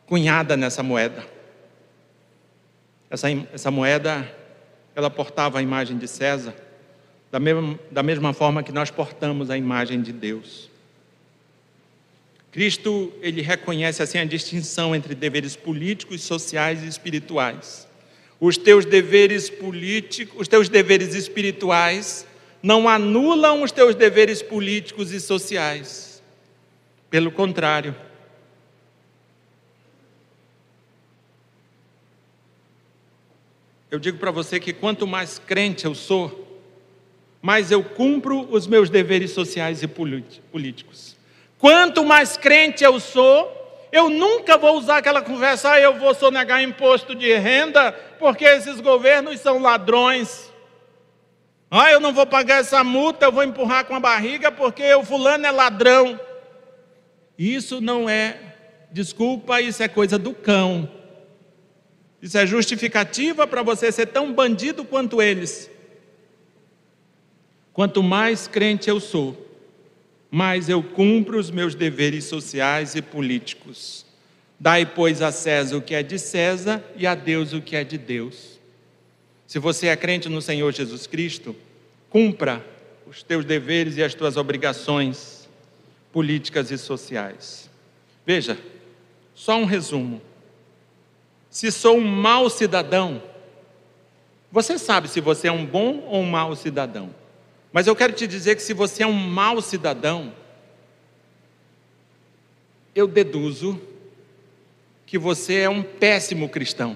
cunhada 0.08 0.58
nessa 0.58 0.82
moeda. 0.82 1.24
Essa, 3.08 3.28
essa 3.54 3.70
moeda, 3.70 4.28
ela 4.96 5.12
portava 5.12 5.60
a 5.60 5.62
imagem 5.62 6.00
de 6.00 6.08
César, 6.08 6.56
da 7.32 7.40
mesma, 7.40 7.80
da 7.92 8.02
mesma 8.02 8.34
forma 8.34 8.64
que 8.64 8.72
nós 8.72 8.90
portamos 8.90 9.52
a 9.52 9.58
imagem 9.58 10.02
de 10.02 10.12
Deus. 10.12 10.73
Cristo, 12.54 13.12
ele 13.20 13.42
reconhece 13.42 14.04
assim 14.04 14.20
a 14.20 14.26
distinção 14.26 14.96
entre 14.96 15.16
deveres 15.16 15.56
políticos, 15.56 16.22
sociais 16.22 16.84
e 16.84 16.88
espirituais. 16.88 17.88
Os 18.40 18.58
teus 18.58 18.86
deveres 18.86 19.50
políticos, 19.50 20.36
os 20.40 20.48
teus 20.48 20.70
deveres 20.70 21.16
espirituais 21.16 22.28
não 22.62 22.88
anulam 22.88 23.64
os 23.64 23.72
teus 23.72 23.96
deveres 23.96 24.44
políticos 24.44 25.12
e 25.12 25.20
sociais. 25.20 26.22
Pelo 27.10 27.32
contrário, 27.32 27.96
eu 33.90 33.98
digo 33.98 34.20
para 34.20 34.30
você 34.30 34.60
que 34.60 34.74
quanto 34.74 35.08
mais 35.08 35.40
crente 35.40 35.86
eu 35.86 35.96
sou, 35.96 36.62
mais 37.42 37.72
eu 37.72 37.84
cumpro 37.84 38.48
os 38.52 38.68
meus 38.68 38.92
deveres 38.92 39.32
sociais 39.32 39.82
e 39.82 39.88
políticos. 39.88 41.13
Quanto 41.64 42.04
mais 42.04 42.36
crente 42.36 42.84
eu 42.84 43.00
sou, 43.00 43.88
eu 43.90 44.10
nunca 44.10 44.58
vou 44.58 44.78
usar 44.78 44.98
aquela 44.98 45.22
conversa, 45.22 45.72
ah, 45.72 45.80
eu 45.80 45.94
vou 45.98 46.14
sonegar 46.14 46.62
imposto 46.62 47.16
de 47.16 47.34
renda, 47.38 47.94
porque 48.20 48.44
esses 48.44 48.82
governos 48.82 49.40
são 49.40 49.62
ladrões. 49.62 50.52
Ah, 51.72 51.90
eu 51.90 52.02
não 52.02 52.12
vou 52.12 52.26
pagar 52.26 52.60
essa 52.60 52.84
multa, 52.84 53.28
eu 53.28 53.32
vou 53.32 53.46
empurrar 53.46 53.86
com 53.86 53.96
a 53.96 54.00
barriga, 54.02 54.52
porque 54.52 54.94
o 54.94 55.06
fulano 55.06 55.46
é 55.46 55.52
ladrão. 55.52 56.20
Isso 57.40 57.80
não 57.80 58.10
é 58.10 58.42
desculpa, 58.92 59.62
isso 59.62 59.82
é 59.82 59.88
coisa 59.88 60.20
do 60.20 60.34
cão. 60.34 60.92
Isso 62.22 62.38
é 62.38 62.46
justificativa 62.46 63.48
para 63.48 63.64
você 63.64 63.90
ser 63.90 64.08
tão 64.08 64.34
bandido 64.34 64.84
quanto 64.84 65.22
eles. 65.22 65.72
Quanto 67.72 68.04
mais 68.04 68.50
crente 68.50 68.90
eu 68.90 69.00
sou, 69.00 69.43
mais 70.34 70.68
eu 70.68 70.82
cumpro 70.82 71.38
os 71.38 71.52
meus 71.52 71.76
deveres 71.76 72.24
sociais 72.24 72.96
e 72.96 73.04
políticos. 73.04 74.04
Dai, 74.60 74.84
pois, 74.84 75.22
a 75.22 75.32
César 75.32 75.78
o 75.78 75.82
que 75.82 75.94
é 75.94 76.02
de 76.02 76.18
César 76.18 76.84
e 76.96 77.06
a 77.06 77.14
Deus 77.14 77.54
o 77.54 77.62
que 77.62 77.76
é 77.76 77.84
de 77.84 78.00
Deus. 78.00 78.60
Se 79.46 79.60
você 79.60 79.90
é 79.90 79.96
crente 79.96 80.28
no 80.28 80.42
Senhor 80.42 80.74
Jesus 80.74 81.06
Cristo, 81.06 81.56
cumpra 82.10 82.66
os 83.06 83.22
teus 83.22 83.46
deveres 83.46 83.96
e 83.98 84.04
as 84.04 84.16
tuas 84.16 84.36
obrigações 84.36 85.48
políticas 86.12 86.72
e 86.72 86.80
sociais. 86.80 87.70
Veja, 88.26 88.58
só 89.36 89.56
um 89.56 89.66
resumo. 89.66 90.20
Se 91.48 91.72
sou 91.72 91.96
um 91.96 92.08
mau 92.08 92.50
cidadão, 92.50 93.22
você 94.52 94.80
sabe 94.80 95.08
se 95.10 95.22
você 95.22 95.48
é 95.48 95.52
um 95.52 95.64
bom 95.64 96.00
ou 96.08 96.24
um 96.24 96.28
mau 96.32 96.56
cidadão. 96.56 97.14
Mas 97.74 97.88
eu 97.88 97.96
quero 97.96 98.14
te 98.14 98.28
dizer 98.28 98.56
que 98.56 98.62
se 98.62 98.72
você 98.72 99.02
é 99.02 99.08
um 99.08 99.12
mau 99.12 99.60
cidadão, 99.60 100.32
eu 102.96 103.08
deduzo 103.08 103.82
que 105.08 105.18
você 105.18 105.62
é 105.62 105.70
um 105.70 105.82
péssimo 105.82 106.48
cristão. 106.48 106.96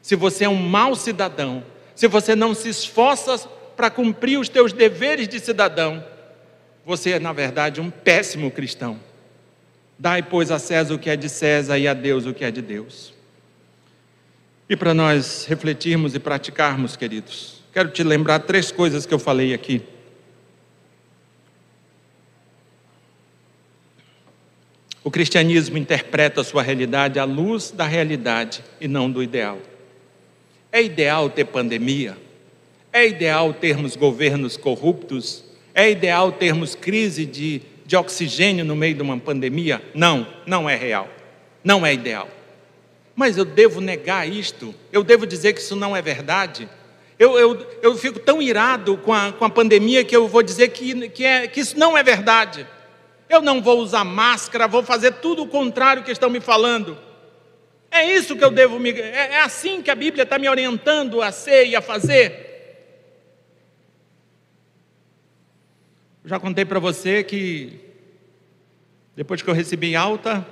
Se 0.00 0.16
você 0.16 0.44
é 0.44 0.48
um 0.48 0.56
mau 0.56 0.94
cidadão, 0.94 1.62
se 1.94 2.08
você 2.08 2.34
não 2.34 2.54
se 2.54 2.70
esforça 2.70 3.38
para 3.76 3.90
cumprir 3.90 4.38
os 4.38 4.48
teus 4.48 4.72
deveres 4.72 5.28
de 5.28 5.38
cidadão, 5.38 6.02
você 6.86 7.10
é, 7.12 7.18
na 7.18 7.34
verdade, 7.34 7.78
um 7.78 7.90
péssimo 7.90 8.50
cristão. 8.50 8.98
Dai, 9.98 10.22
pois, 10.22 10.50
a 10.50 10.58
César 10.58 10.94
o 10.94 10.98
que 10.98 11.10
é 11.10 11.16
de 11.16 11.28
César 11.28 11.78
e 11.78 11.86
a 11.86 11.92
Deus 11.92 12.24
o 12.24 12.32
que 12.32 12.44
é 12.44 12.50
de 12.50 12.62
Deus. 12.62 13.12
E 14.70 14.76
para 14.76 14.94
nós 14.94 15.44
refletirmos 15.46 16.14
e 16.14 16.18
praticarmos, 16.18 16.96
queridos, 16.96 17.62
quero 17.74 17.90
te 17.90 18.02
lembrar 18.02 18.38
três 18.40 18.72
coisas 18.72 19.04
que 19.04 19.12
eu 19.12 19.18
falei 19.18 19.52
aqui. 19.52 19.82
O 25.08 25.10
cristianismo 25.10 25.78
interpreta 25.78 26.42
a 26.42 26.44
sua 26.44 26.60
realidade 26.60 27.18
à 27.18 27.24
luz 27.24 27.70
da 27.70 27.86
realidade 27.86 28.62
e 28.78 28.86
não 28.86 29.10
do 29.10 29.22
ideal. 29.22 29.56
É 30.70 30.82
ideal 30.82 31.30
ter 31.30 31.46
pandemia? 31.46 32.14
É 32.92 33.08
ideal 33.08 33.54
termos 33.54 33.96
governos 33.96 34.58
corruptos? 34.58 35.44
É 35.74 35.90
ideal 35.90 36.30
termos 36.30 36.74
crise 36.74 37.24
de, 37.24 37.62
de 37.86 37.96
oxigênio 37.96 38.66
no 38.66 38.76
meio 38.76 38.96
de 38.96 39.00
uma 39.00 39.16
pandemia? 39.16 39.82
Não, 39.94 40.26
não 40.44 40.68
é 40.68 40.76
real. 40.76 41.08
Não 41.64 41.86
é 41.86 41.94
ideal. 41.94 42.28
Mas 43.16 43.38
eu 43.38 43.46
devo 43.46 43.80
negar 43.80 44.28
isto? 44.28 44.74
Eu 44.92 45.02
devo 45.02 45.26
dizer 45.26 45.54
que 45.54 45.60
isso 45.60 45.74
não 45.74 45.96
é 45.96 46.02
verdade? 46.02 46.68
Eu, 47.18 47.38
eu, 47.38 47.66
eu 47.80 47.96
fico 47.96 48.18
tão 48.18 48.42
irado 48.42 48.98
com 48.98 49.14
a, 49.14 49.32
com 49.32 49.46
a 49.46 49.48
pandemia 49.48 50.04
que 50.04 50.14
eu 50.14 50.28
vou 50.28 50.42
dizer 50.42 50.68
que, 50.68 51.08
que, 51.08 51.24
é, 51.24 51.46
que 51.46 51.60
isso 51.60 51.78
não 51.78 51.96
é 51.96 52.02
verdade. 52.02 52.66
Eu 53.28 53.42
não 53.42 53.60
vou 53.60 53.78
usar 53.78 54.04
máscara, 54.04 54.66
vou 54.66 54.82
fazer 54.82 55.12
tudo 55.14 55.42
o 55.42 55.48
contrário 55.48 56.02
que 56.02 56.10
estão 56.10 56.30
me 56.30 56.40
falando. 56.40 56.96
É 57.90 58.04
isso 58.04 58.36
que 58.36 58.44
eu 58.44 58.50
devo 58.50 58.78
me. 58.78 58.90
É, 58.90 59.34
é 59.34 59.40
assim 59.40 59.82
que 59.82 59.90
a 59.90 59.94
Bíblia 59.94 60.24
está 60.24 60.38
me 60.38 60.48
orientando 60.48 61.22
a 61.22 61.30
ser 61.32 61.66
e 61.66 61.76
a 61.76 61.80
fazer. 61.80 62.46
Já 66.24 66.38
contei 66.38 66.64
para 66.64 66.78
você 66.78 67.24
que, 67.24 67.80
depois 69.16 69.40
que 69.40 69.48
eu 69.48 69.54
recebi 69.54 69.96
alta, 69.96 70.46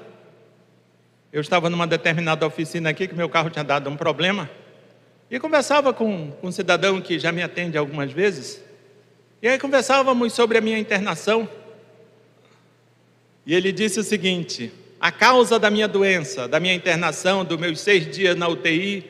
eu 1.30 1.40
estava 1.40 1.68
numa 1.68 1.86
determinada 1.86 2.46
oficina 2.46 2.88
aqui 2.88 3.06
que 3.06 3.14
meu 3.14 3.28
carro 3.28 3.50
tinha 3.50 3.64
dado 3.64 3.90
um 3.90 3.96
problema. 3.96 4.48
E 5.30 5.38
conversava 5.38 5.92
com, 5.92 6.30
com 6.30 6.46
um 6.48 6.52
cidadão 6.52 7.00
que 7.00 7.18
já 7.18 7.30
me 7.30 7.42
atende 7.42 7.76
algumas 7.76 8.12
vezes. 8.12 8.62
E 9.42 9.48
aí 9.48 9.58
conversávamos 9.58 10.32
sobre 10.32 10.56
a 10.56 10.60
minha 10.62 10.78
internação. 10.78 11.46
E 13.46 13.54
ele 13.54 13.70
disse 13.70 14.00
o 14.00 14.02
seguinte: 14.02 14.72
a 15.00 15.12
causa 15.12 15.58
da 15.58 15.70
minha 15.70 15.86
doença, 15.86 16.48
da 16.48 16.58
minha 16.58 16.74
internação, 16.74 17.44
dos 17.44 17.58
meus 17.58 17.80
seis 17.80 18.10
dias 18.10 18.36
na 18.36 18.48
UTI 18.48 19.04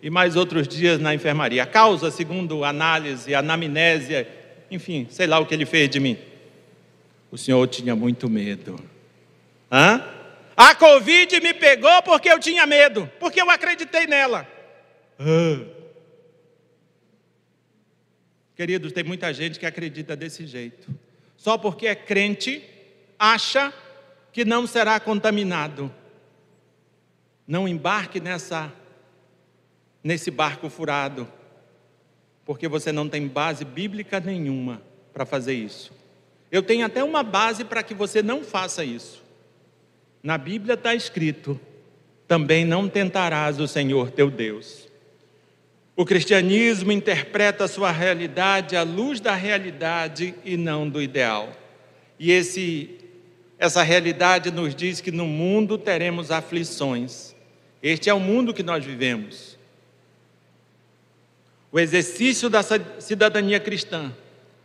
e 0.00 0.08
mais 0.08 0.36
outros 0.36 0.68
dias 0.68 1.00
na 1.00 1.14
enfermaria. 1.14 1.64
A 1.64 1.66
causa, 1.66 2.10
segundo 2.10 2.64
análise, 2.64 3.34
anamnésia, 3.34 4.28
enfim, 4.70 5.06
sei 5.10 5.26
lá 5.26 5.38
o 5.38 5.46
que 5.46 5.54
ele 5.54 5.66
fez 5.66 5.90
de 5.90 5.98
mim. 5.98 6.16
O 7.30 7.36
senhor 7.36 7.66
tinha 7.66 7.96
muito 7.96 8.28
medo. 8.30 8.76
Hã? 9.70 10.02
A 10.56 10.74
Covid 10.74 11.40
me 11.40 11.54
pegou 11.54 12.02
porque 12.02 12.28
eu 12.30 12.38
tinha 12.38 12.66
medo, 12.66 13.10
porque 13.18 13.40
eu 13.40 13.50
acreditei 13.50 14.06
nela. 14.06 14.46
Queridos, 18.54 18.92
tem 18.92 19.02
muita 19.02 19.32
gente 19.32 19.58
que 19.58 19.64
acredita 19.64 20.14
desse 20.14 20.46
jeito. 20.46 20.88
Só 21.36 21.56
porque 21.56 21.86
é 21.86 21.94
crente, 21.94 22.62
acha 23.20 23.70
que 24.32 24.46
não 24.46 24.66
será 24.66 24.98
contaminado. 24.98 25.92
Não 27.46 27.68
embarque 27.68 28.18
nessa 28.18 28.72
nesse 30.02 30.30
barco 30.30 30.70
furado, 30.70 31.28
porque 32.46 32.66
você 32.66 32.90
não 32.90 33.06
tem 33.06 33.28
base 33.28 33.66
bíblica 33.66 34.18
nenhuma 34.18 34.80
para 35.12 35.26
fazer 35.26 35.52
isso. 35.52 35.92
Eu 36.50 36.62
tenho 36.62 36.86
até 36.86 37.04
uma 37.04 37.22
base 37.22 37.66
para 37.66 37.82
que 37.82 37.92
você 37.92 38.22
não 38.22 38.42
faça 38.42 38.82
isso. 38.82 39.22
Na 40.22 40.38
Bíblia 40.38 40.72
está 40.72 40.94
escrito: 40.94 41.60
também 42.26 42.64
não 42.64 42.88
tentarás 42.88 43.60
o 43.60 43.68
Senhor 43.68 44.10
teu 44.10 44.30
Deus. 44.30 44.88
O 45.94 46.06
cristianismo 46.06 46.90
interpreta 46.90 47.64
a 47.64 47.68
sua 47.68 47.90
realidade 47.90 48.74
à 48.74 48.82
luz 48.82 49.20
da 49.20 49.34
realidade 49.34 50.34
e 50.42 50.56
não 50.56 50.88
do 50.88 51.02
ideal. 51.02 51.52
E 52.18 52.30
esse 52.30 52.99
essa 53.60 53.82
realidade 53.82 54.50
nos 54.50 54.74
diz 54.74 55.02
que 55.02 55.12
no 55.12 55.26
mundo 55.26 55.76
teremos 55.76 56.30
aflições. 56.30 57.36
Este 57.82 58.08
é 58.08 58.14
o 58.14 58.18
mundo 58.18 58.54
que 58.54 58.62
nós 58.62 58.82
vivemos. 58.82 59.58
O 61.70 61.78
exercício 61.78 62.48
da 62.48 62.62
cidadania 62.98 63.60
cristã 63.60 64.12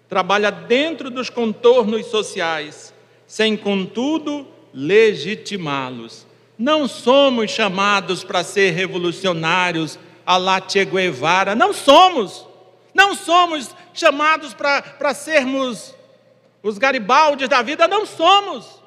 trabalha 0.08 0.50
dentro 0.50 1.12
dos 1.12 1.30
contornos 1.30 2.06
sociais, 2.06 2.94
sem 3.28 3.58
contudo 3.58 4.48
legitimá-los. 4.74 6.26
Não 6.58 6.88
somos 6.88 7.52
chamados 7.52 8.24
para 8.24 8.46
ser 8.46 8.72
revolucionários 8.72 10.00
a 10.26 10.38
la 10.38 10.62
Che 10.66 10.86
Guevara, 10.86 11.54
não 11.54 11.74
somos. 11.74 12.48
Não 12.94 13.14
somos 13.14 13.76
chamados 13.94 14.54
para 14.54 15.14
sermos 15.14 15.94
os 16.64 16.78
Garibaldes 16.78 17.50
da 17.50 17.62
vida, 17.62 17.90
não 17.90 18.06
somos. 18.06 18.85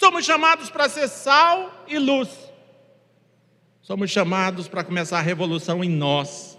Somos 0.00 0.24
chamados 0.24 0.70
para 0.70 0.88
ser 0.88 1.08
sal 1.08 1.84
e 1.86 1.98
luz. 1.98 2.30
Somos 3.82 4.10
chamados 4.10 4.66
para 4.66 4.82
começar 4.82 5.18
a 5.18 5.22
revolução 5.22 5.84
em 5.84 5.90
nós 5.90 6.56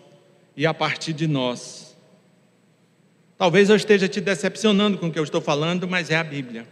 e 0.56 0.64
a 0.64 0.76
partir 0.76 1.12
de 1.12 1.26
nós. 1.26 1.98
Talvez 3.39 3.72
eu 3.72 3.76
esteja 3.76 4.08
te 4.08 4.22
decepcionando 4.22 5.00
com 5.00 5.08
o 5.08 5.12
que 5.12 5.18
eu 5.18 5.24
estou 5.24 5.42
falando, 5.42 5.88
mas 5.88 6.12
é 6.12 6.18
a 6.18 6.24
Bíblia. 6.24 6.68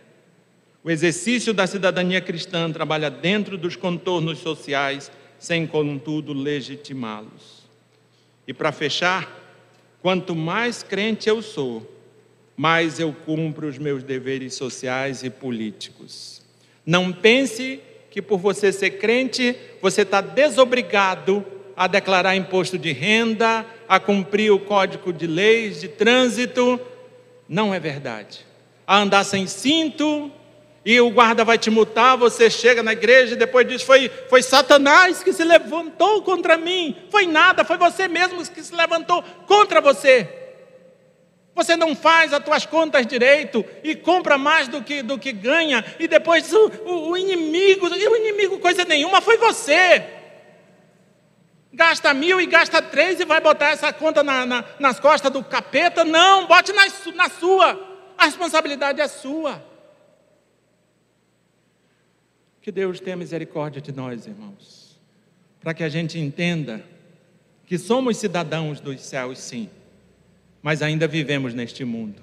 O 0.83 0.91
exercício 0.91 1.55
da 1.55 1.65
cidadania 1.65 2.21
cristã 2.21 2.71
trabalha 2.71 3.09
dentro 3.09 3.57
dos 3.57 3.75
contornos 3.75 4.37
sociais, 4.37 5.11
sem 5.39 5.65
contudo 5.65 6.33
legitimá-los. 6.33 7.63
E 8.47 8.53
para 8.53 8.71
fechar, 8.71 9.27
quanto 10.03 10.35
mais 10.35 10.83
crente 10.83 11.27
eu 11.27 11.41
sou, 11.41 11.99
mais 12.55 12.99
eu 12.99 13.11
cumpro 13.11 13.67
os 13.67 13.79
meus 13.79 14.03
deveres 14.03 14.53
sociais 14.53 15.23
e 15.23 15.31
políticos. 15.31 16.38
Não 16.89 17.11
pense 17.11 17.79
que 18.09 18.19
por 18.19 18.39
você 18.39 18.71
ser 18.71 18.97
crente, 18.97 19.55
você 19.79 20.01
está 20.01 20.21
desobrigado 20.21 21.45
a 21.77 21.85
declarar 21.85 22.35
imposto 22.35 22.79
de 22.79 22.91
renda, 22.91 23.63
a 23.87 23.99
cumprir 23.99 24.51
o 24.51 24.59
código 24.59 25.13
de 25.13 25.27
leis 25.27 25.79
de 25.81 25.87
trânsito. 25.87 26.81
Não 27.47 27.71
é 27.71 27.79
verdade. 27.79 28.43
A 28.87 28.97
andar 28.97 29.23
sem 29.23 29.45
cinto, 29.45 30.31
e 30.83 30.99
o 30.99 31.11
guarda 31.11 31.45
vai 31.45 31.59
te 31.59 31.69
multar, 31.69 32.17
você 32.17 32.49
chega 32.49 32.81
na 32.81 32.93
igreja 32.93 33.35
e 33.35 33.37
depois 33.37 33.67
diz: 33.67 33.83
foi, 33.83 34.09
foi 34.27 34.41
Satanás 34.41 35.21
que 35.21 35.31
se 35.31 35.43
levantou 35.43 36.23
contra 36.23 36.57
mim. 36.57 36.95
Foi 37.11 37.27
nada, 37.27 37.63
foi 37.63 37.77
você 37.77 38.07
mesmo 38.07 38.43
que 38.49 38.63
se 38.63 38.73
levantou 38.73 39.23
contra 39.45 39.79
você. 39.79 40.27
Você 41.59 41.75
não 41.75 41.93
faz 41.93 42.31
as 42.31 42.41
tuas 42.41 42.65
contas 42.65 43.05
direito 43.05 43.65
e 43.83 43.93
compra 43.93 44.37
mais 44.37 44.69
do 44.69 44.81
que, 44.81 45.03
do 45.03 45.19
que 45.19 45.33
ganha, 45.33 45.83
e 45.99 46.07
depois 46.07 46.53
o, 46.53 46.71
o, 46.85 47.09
o 47.09 47.17
inimigo, 47.17 47.85
o 47.85 48.15
inimigo 48.15 48.59
coisa 48.59 48.85
nenhuma, 48.85 49.19
foi 49.19 49.35
você. 49.35 50.05
Gasta 51.73 52.13
mil 52.13 52.39
e 52.39 52.45
gasta 52.45 52.81
três 52.81 53.19
e 53.19 53.25
vai 53.25 53.41
botar 53.41 53.71
essa 53.71 53.91
conta 53.91 54.23
na, 54.23 54.45
na, 54.45 54.63
nas 54.79 55.01
costas 55.01 55.29
do 55.29 55.43
capeta? 55.43 56.05
Não, 56.05 56.47
bote 56.47 56.71
na, 56.71 56.83
na 57.13 57.29
sua. 57.29 57.77
A 58.17 58.23
responsabilidade 58.23 59.01
é 59.01 59.07
sua. 59.09 59.61
Que 62.61 62.71
Deus 62.71 63.01
tenha 63.01 63.17
misericórdia 63.17 63.81
de 63.81 63.91
nós, 63.91 64.25
irmãos, 64.25 64.97
para 65.59 65.73
que 65.73 65.83
a 65.83 65.89
gente 65.89 66.17
entenda 66.17 66.81
que 67.65 67.77
somos 67.77 68.15
cidadãos 68.15 68.79
dos 68.79 69.01
céus, 69.01 69.39
sim, 69.39 69.69
mas 70.61 70.81
ainda 70.81 71.07
vivemos 71.07 71.53
neste 71.53 71.83
mundo. 71.83 72.21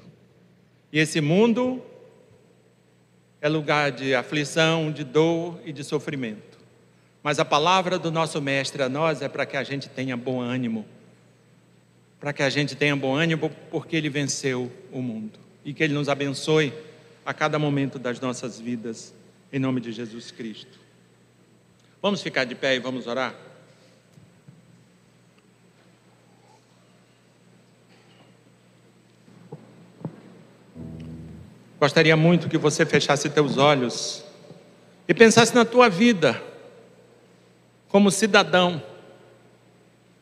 E 0.92 0.98
esse 0.98 1.20
mundo 1.20 1.82
é 3.40 3.48
lugar 3.48 3.92
de 3.92 4.14
aflição, 4.14 4.90
de 4.90 5.04
dor 5.04 5.60
e 5.64 5.72
de 5.72 5.84
sofrimento. 5.84 6.58
Mas 7.22 7.38
a 7.38 7.44
palavra 7.44 7.98
do 7.98 8.10
nosso 8.10 8.40
Mestre 8.40 8.82
a 8.82 8.88
nós 8.88 9.20
é 9.20 9.28
para 9.28 9.44
que 9.44 9.56
a 9.56 9.62
gente 9.62 9.88
tenha 9.88 10.16
bom 10.16 10.40
ânimo. 10.40 10.86
Para 12.20 12.32
que 12.32 12.42
a 12.42 12.48
gente 12.48 12.74
tenha 12.74 12.94
bom 12.94 13.14
ânimo, 13.14 13.50
porque 13.70 13.96
Ele 13.96 14.08
venceu 14.08 14.72
o 14.92 15.02
mundo. 15.02 15.38
E 15.64 15.74
que 15.74 15.82
Ele 15.82 15.94
nos 15.94 16.08
abençoe 16.08 16.72
a 17.24 17.34
cada 17.34 17.58
momento 17.58 17.98
das 17.98 18.20
nossas 18.20 18.60
vidas, 18.60 19.12
em 19.52 19.58
nome 19.58 19.80
de 19.80 19.90
Jesus 19.92 20.30
Cristo. 20.30 20.78
Vamos 22.00 22.22
ficar 22.22 22.44
de 22.44 22.54
pé 22.54 22.76
e 22.76 22.78
vamos 22.78 23.06
orar? 23.06 23.34
Gostaria 31.78 32.16
muito 32.16 32.48
que 32.48 32.56
você 32.56 32.86
fechasse 32.86 33.28
teus 33.28 33.58
olhos 33.58 34.24
e 35.06 35.12
pensasse 35.12 35.54
na 35.54 35.64
tua 35.64 35.90
vida 35.90 36.42
como 37.88 38.10
cidadão, 38.10 38.82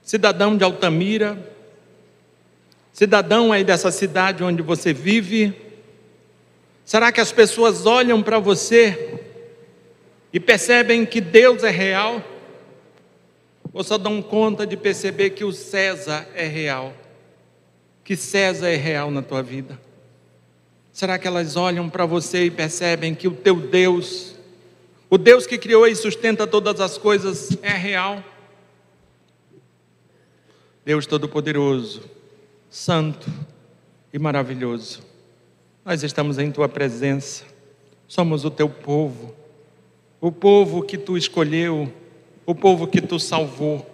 cidadão 0.03 0.57
de 0.57 0.65
Altamira, 0.65 1.39
cidadão 2.93 3.53
aí 3.53 3.63
dessa 3.63 3.93
cidade 3.93 4.43
onde 4.43 4.63
você 4.63 4.93
vive. 4.93 5.55
Será 6.85 7.13
que 7.13 7.21
as 7.21 7.31
pessoas 7.31 7.87
olham 7.87 8.21
para 8.21 8.41
você 8.41 9.21
e 10.33 10.41
percebem 10.41 11.07
que 11.07 11.21
Deus 11.21 11.63
é 11.63 11.71
real? 11.71 12.21
Ou 13.73 13.85
só 13.85 13.97
dão 13.97 14.21
conta 14.21 14.67
de 14.67 14.77
perceber 14.77 15.31
que 15.31 15.45
o 15.45 15.53
César 15.53 16.27
é 16.35 16.47
real? 16.47 16.93
Que 18.03 18.17
César 18.17 18.69
é 18.69 18.77
real 18.77 19.09
na 19.11 19.23
tua 19.23 19.41
vida? 19.41 19.84
Será 20.95 21.19
que 21.19 21.27
elas 21.27 21.57
olham 21.57 21.91
para 21.91 22.07
você 22.07 22.45
e 22.45 22.51
percebem 22.53 23.17
que 23.17 23.27
o 23.27 23.33
teu 23.33 23.57
Deus, 23.57 24.37
o 25.11 25.19
Deus 25.19 25.45
que 25.45 25.59
criou 25.59 25.89
e 25.89 25.97
sustenta 25.97 26.47
todas 26.47 26.81
as 26.81 26.97
coisas, 26.97 27.59
é 27.63 27.73
real? 27.73 28.23
Deus 30.85 31.05
Todo-Poderoso, 31.05 32.09
Santo 32.71 33.29
e 34.13 34.21
maravilhoso, 34.21 35.03
nós 35.85 36.05
estamos 36.05 36.39
em 36.39 36.53
Tua 36.53 36.69
presença, 36.69 37.45
somos 38.07 38.45
o 38.45 38.51
Teu 38.51 38.69
povo, 38.69 39.35
o 40.21 40.31
povo 40.31 40.81
que 40.81 40.97
Tu 40.97 41.17
escolheu, 41.17 41.93
o 42.47 42.55
povo 42.55 42.87
que 42.87 43.01
Tu 43.01 43.19
salvou, 43.19 43.85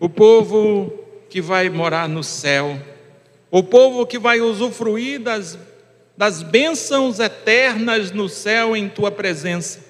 o 0.00 0.08
povo 0.08 0.92
que 1.30 1.40
vai 1.40 1.70
morar 1.70 2.08
no 2.08 2.24
céu, 2.24 2.76
o 3.52 3.62
povo 3.62 4.04
que 4.04 4.18
vai 4.18 4.40
usufruir 4.40 5.20
das 5.20 5.56
das 6.16 6.42
bênçãos 6.42 7.18
eternas 7.18 8.10
no 8.10 8.28
céu 8.28 8.76
em 8.76 8.88
tua 8.88 9.10
presença. 9.10 9.80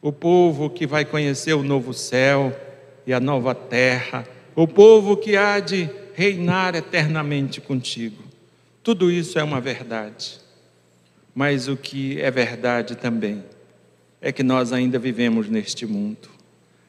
O 0.00 0.12
povo 0.12 0.70
que 0.70 0.86
vai 0.86 1.04
conhecer 1.04 1.52
o 1.54 1.62
novo 1.62 1.92
céu 1.92 2.56
e 3.06 3.12
a 3.12 3.20
nova 3.20 3.54
terra, 3.54 4.26
o 4.54 4.66
povo 4.66 5.16
que 5.16 5.36
há 5.36 5.60
de 5.60 5.88
reinar 6.14 6.74
eternamente 6.74 7.60
contigo. 7.60 8.22
Tudo 8.82 9.10
isso 9.10 9.38
é 9.38 9.44
uma 9.44 9.60
verdade. 9.60 10.38
Mas 11.34 11.68
o 11.68 11.76
que 11.76 12.20
é 12.20 12.30
verdade 12.30 12.96
também 12.96 13.44
é 14.20 14.32
que 14.32 14.42
nós 14.42 14.72
ainda 14.72 14.98
vivemos 14.98 15.48
neste 15.48 15.86
mundo. 15.86 16.28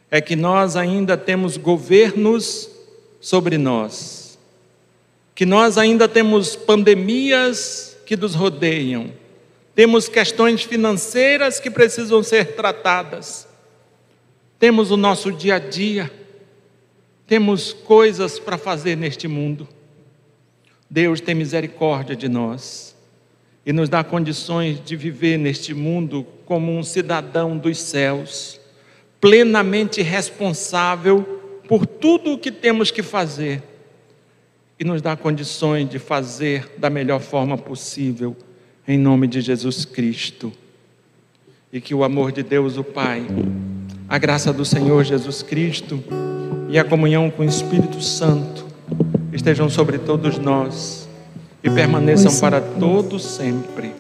É 0.09 0.19
que 0.19 0.35
nós 0.35 0.75
ainda 0.75 1.15
temos 1.15 1.57
governos 1.57 2.69
sobre 3.19 3.57
nós 3.57 4.18
que 5.39 5.45
nós 5.45 5.77
ainda 5.77 6.05
temos 6.05 6.57
pandemias 6.57 7.97
que 8.05 8.17
nos 8.17 8.35
rodeiam, 8.35 9.09
temos 9.73 10.09
questões 10.09 10.63
financeiras 10.63 11.61
que 11.61 11.71
precisam 11.71 12.21
ser 12.21 12.57
tratadas, 12.57 13.47
temos 14.59 14.91
o 14.91 14.97
nosso 14.97 15.31
dia 15.31 15.55
a 15.55 15.59
dia, 15.59 16.11
temos 17.25 17.71
coisas 17.71 18.37
para 18.37 18.57
fazer 18.57 18.97
neste 18.97 19.29
mundo. 19.29 19.65
Deus 20.89 21.21
tem 21.21 21.33
misericórdia 21.33 22.17
de 22.17 22.27
nós 22.27 22.93
e 23.65 23.71
nos 23.71 23.87
dá 23.87 24.03
condições 24.03 24.83
de 24.83 24.97
viver 24.97 25.37
neste 25.37 25.73
mundo 25.73 26.27
como 26.45 26.77
um 26.77 26.83
cidadão 26.83 27.57
dos 27.57 27.79
céus, 27.79 28.59
plenamente 29.21 30.01
responsável 30.01 31.21
por 31.65 31.85
tudo 31.85 32.33
o 32.33 32.37
que 32.37 32.51
temos 32.51 32.91
que 32.91 33.01
fazer 33.01 33.68
e 34.79 34.85
nos 34.85 35.01
dá 35.01 35.15
condições 35.17 35.89
de 35.89 35.99
fazer 35.99 36.71
da 36.77 36.89
melhor 36.89 37.19
forma 37.19 37.57
possível, 37.57 38.35
em 38.87 38.97
nome 38.97 39.27
de 39.27 39.41
Jesus 39.41 39.83
Cristo. 39.83 40.53
E 41.71 41.81
que 41.81 41.93
o 41.93 42.03
amor 42.03 42.31
de 42.31 42.41
Deus, 42.41 42.77
o 42.77 42.83
Pai, 42.83 43.27
a 44.07 44.17
graça 44.17 44.53
do 44.53 44.63
Senhor 44.63 45.03
Jesus 45.03 45.43
Cristo 45.43 46.01
e 46.69 46.79
a 46.79 46.83
comunhão 46.85 47.29
com 47.29 47.43
o 47.43 47.45
Espírito 47.45 48.01
Santo 48.01 48.65
estejam 49.33 49.69
sobre 49.69 49.97
todos 49.97 50.39
nós 50.39 51.07
e 51.63 51.69
permaneçam 51.69 52.39
para 52.39 52.61
todos 52.61 53.23
sempre. 53.25 53.93